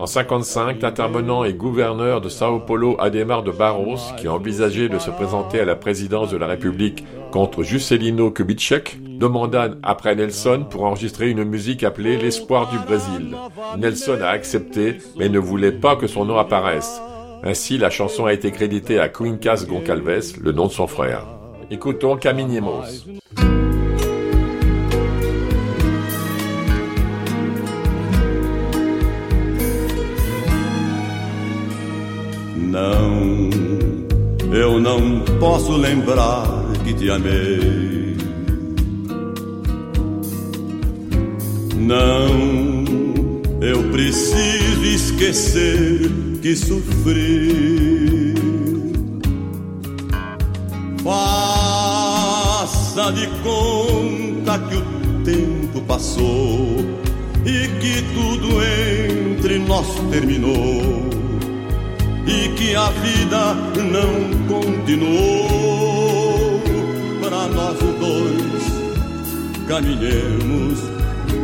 [0.00, 5.10] En 55, l'intervenant et gouverneur de Sao Paulo Ademar de Barros, qui envisageait de se
[5.10, 11.28] présenter à la présidence de la République contre Juscelino Kubitschek, demanda après Nelson pour enregistrer
[11.28, 13.36] une musique appelée L'espoir du Brésil.
[13.76, 17.02] Nelson a accepté, mais ne voulait pas que son nom apparaisse.
[17.42, 21.26] Ainsi, la chanson a été créditée à Quincas Goncalves, le nom de son frère.
[21.70, 23.04] Écoutons Caminemos.
[32.80, 33.50] Não,
[34.54, 36.46] eu não posso lembrar
[36.82, 38.16] que te amei.
[41.76, 42.94] Não,
[43.60, 46.10] eu preciso esquecer
[46.40, 48.34] que sofri.
[51.04, 52.32] Faça
[53.12, 54.84] de conta que o
[55.22, 56.76] tempo passou
[57.44, 61.19] e que tudo entre nós terminou
[62.30, 65.50] e que a vida não continuou
[67.20, 68.62] para nós dois.
[69.66, 70.78] Caminhemos,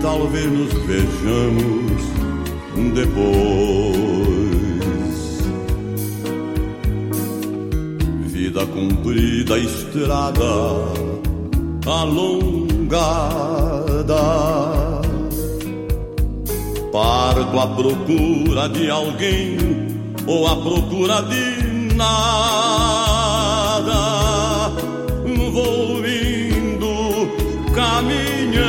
[0.00, 2.02] talvez nos vejamos
[2.94, 3.96] depois.
[8.26, 10.44] Vida comprida, estrada
[11.86, 12.46] alongada.
[16.92, 19.95] Parto à procura de alguém
[20.26, 22.16] ou à procura de nada.
[25.52, 27.28] Vou indo,
[27.74, 28.62] caminhando,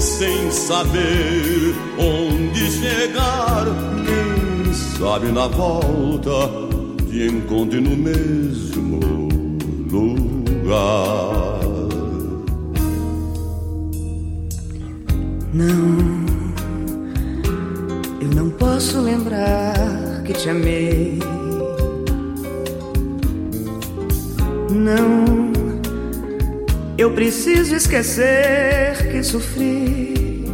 [0.00, 3.66] sem saber onde chegar.
[4.04, 6.50] Quem sabe na volta
[7.08, 9.00] te encontre no mesmo
[9.90, 11.62] lugar.
[15.52, 16.24] Não,
[18.20, 21.18] eu não posso lembrar que te amei.
[24.70, 25.52] Não,
[26.96, 30.44] eu preciso esquecer que sofri.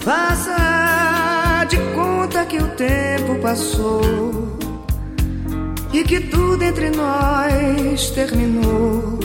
[0.00, 4.58] Faça de conta que o tempo passou
[5.92, 9.18] e que tudo entre nós terminou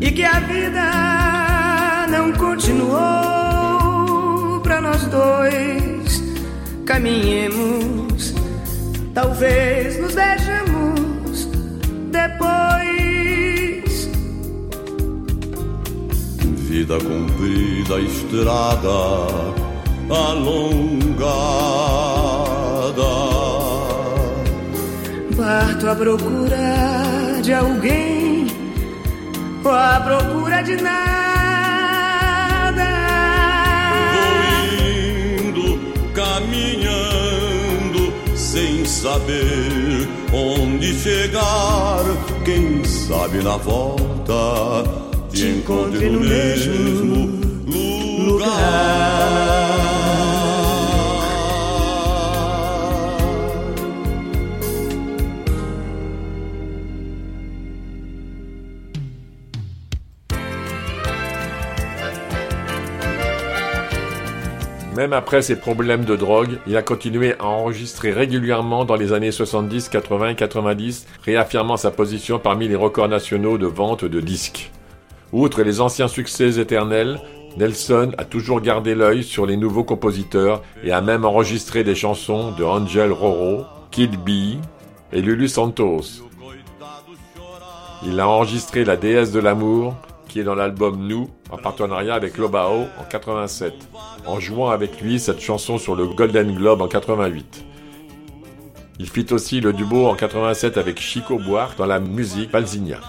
[0.00, 3.35] e que a vida não continuou
[4.96, 6.22] nós dois.
[6.86, 8.34] Caminhemos,
[9.12, 11.48] talvez nos vejamos
[12.10, 12.46] depois.
[16.68, 19.26] Vida comprida, estrada
[20.08, 21.26] alongada.
[25.36, 28.46] Parto à procura de alguém
[29.62, 31.05] ou à procura de nada.
[38.56, 42.02] Sem saber onde chegar.
[42.42, 44.82] Quem sabe na volta
[45.30, 47.38] te encontre no mesmo
[48.18, 48.46] lugar.
[65.06, 69.30] Même après ses problèmes de drogue, il a continué à enregistrer régulièrement dans les années
[69.30, 74.72] 70, 80 et 90, réaffirmant sa position parmi les records nationaux de vente de disques.
[75.32, 77.20] Outre les anciens succès éternels,
[77.56, 82.50] Nelson a toujours gardé l'œil sur les nouveaux compositeurs et a même enregistré des chansons
[82.50, 84.58] de Angel Roro, Kid B
[85.12, 86.02] et Lulu Santos.
[88.04, 89.94] Il a enregistré La déesse de l'amour,
[90.36, 93.72] qui est dans l'album Nous, en partenariat avec Lobao en 87,
[94.26, 97.64] en jouant avec lui cette chanson sur le Golden Globe en 88.
[98.98, 103.00] Il fit aussi le duo en 87 avec Chico Buarque dans la musique Balsinia.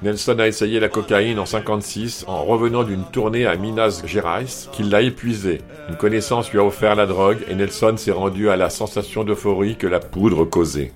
[0.00, 4.84] Nelson a essayé la cocaïne en 56 en revenant d'une tournée à Minas Gerais qui
[4.84, 5.60] l'a épuisé.
[5.90, 9.76] Une connaissance lui a offert la drogue et Nelson s'est rendu à la sensation d'euphorie
[9.76, 10.92] que la poudre causait.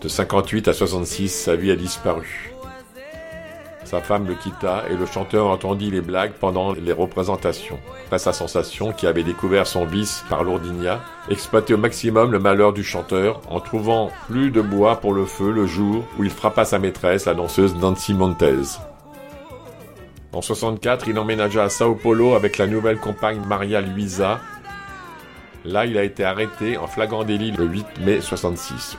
[0.00, 2.51] De 58 à 66, sa vie a disparu.
[3.92, 7.78] Sa femme le quitta et le chanteur entendit les blagues pendant les représentations.
[8.06, 12.72] Après sa sensation, qui avait découvert son vice par l'ordinia, exploitait au maximum le malheur
[12.72, 16.64] du chanteur en trouvant plus de bois pour le feu le jour où il frappa
[16.64, 18.78] sa maîtresse, la danseuse Nancy Montez.
[20.32, 24.40] En 64, il emménagea à Sao Paulo avec la nouvelle compagne Maria Luisa.
[25.66, 28.96] Là, il a été arrêté en flagrant délit le 8 mai 66.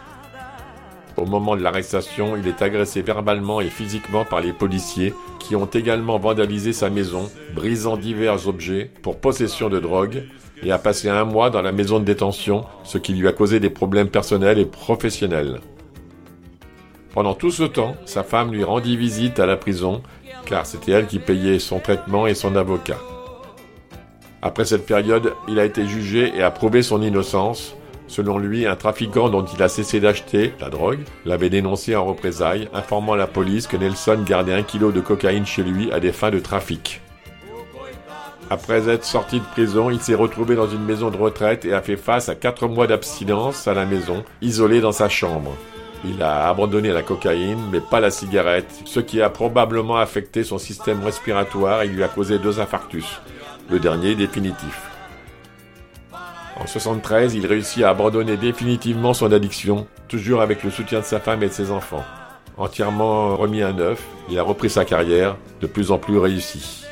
[1.15, 5.65] Au moment de l'arrestation, il est agressé verbalement et physiquement par les policiers qui ont
[5.67, 10.23] également vandalisé sa maison, brisant divers objets pour possession de drogue
[10.63, 13.59] et a passé un mois dans la maison de détention, ce qui lui a causé
[13.59, 15.59] des problèmes personnels et professionnels.
[17.13, 20.01] Pendant tout ce temps, sa femme lui rendit visite à la prison,
[20.47, 22.97] car c'était elle qui payait son traitement et son avocat.
[24.41, 27.75] Après cette période, il a été jugé et a prouvé son innocence,
[28.13, 32.69] Selon lui, un trafiquant dont il a cessé d'acheter la drogue l'avait dénoncé en représailles,
[32.71, 36.29] informant la police que Nelson gardait un kilo de cocaïne chez lui à des fins
[36.29, 37.01] de trafic.
[38.51, 41.81] Après être sorti de prison, il s'est retrouvé dans une maison de retraite et a
[41.81, 45.55] fait face à 4 mois d'abstinence à la maison, isolé dans sa chambre.
[46.05, 50.59] Il a abandonné la cocaïne, mais pas la cigarette, ce qui a probablement affecté son
[50.59, 53.19] système respiratoire et lui a causé deux infarctus,
[53.71, 54.92] le dernier définitif.
[56.59, 61.19] En 73, il réussit à abandonner définitivement son addiction, toujours avec le soutien de sa
[61.19, 62.03] femme et de ses enfants.
[62.57, 66.85] Entièrement remis à neuf, il a repris sa carrière, de plus en plus réussie.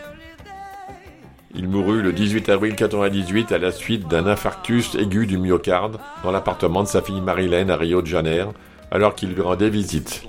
[1.53, 6.31] Il mourut le 18 avril 98 à la suite d'un infarctus aigu du myocarde dans
[6.31, 8.53] l'appartement de sa fille Marilyn à Rio de Janeiro,
[8.89, 10.23] alors qu'il lui rendait visite.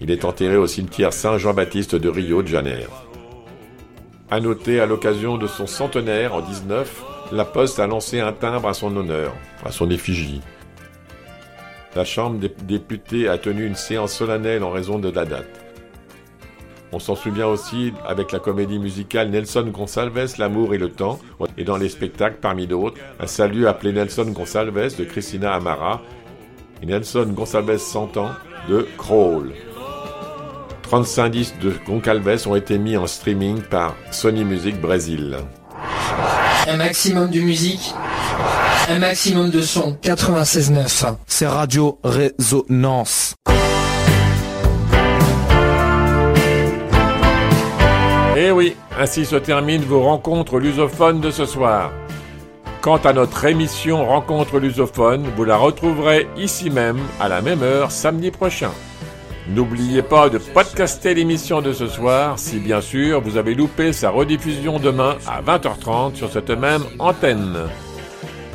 [0.00, 2.92] Il est enterré au cimetière Saint-Jean-Baptiste de Rio de Janeiro.
[4.30, 8.68] À noter, à l'occasion de son centenaire en 19, la Poste a lancé un timbre
[8.68, 10.40] à son honneur, à son effigie.
[11.94, 15.68] La Chambre des députés a tenu une séance solennelle en raison de la date.
[16.90, 21.18] On s'en souvient aussi avec la comédie musicale Nelson Gonçalves, L'amour et le temps,
[21.58, 26.00] et dans les spectacles parmi d'autres, un salut appelé Nelson Gonçalves de Christina Amara
[26.82, 28.30] et Nelson Gonçalves 100 ans
[28.68, 29.52] de Crawl.
[30.82, 35.36] 35 disques de Goncalves ont été mis en streaming par Sony Music Brésil.
[36.70, 37.94] Un maximum de musique,
[38.90, 39.96] un maximum de son.
[40.02, 41.14] 96.9.
[41.26, 43.34] C'est Radio Résonance.
[48.36, 51.90] Et oui, ainsi se termine vos rencontres lusophones de ce soir.
[52.82, 57.90] Quant à notre émission Rencontre lusophone, vous la retrouverez ici même, à la même heure,
[57.90, 58.72] samedi prochain.
[59.48, 64.10] N'oubliez pas de podcaster l'émission de ce soir si bien sûr vous avez loupé sa
[64.10, 67.56] rediffusion demain à 20h30 sur cette même antenne.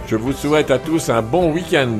[0.07, 1.97] Je vous souhaite à tous un bon week-end.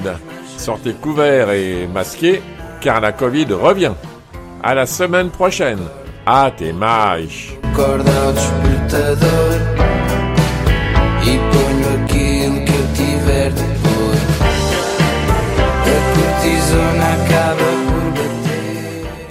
[0.58, 2.42] Sortez couverts et masqués
[2.82, 3.94] car la Covid revient.
[4.62, 5.82] À la semaine prochaine.
[6.26, 7.28] Até mais.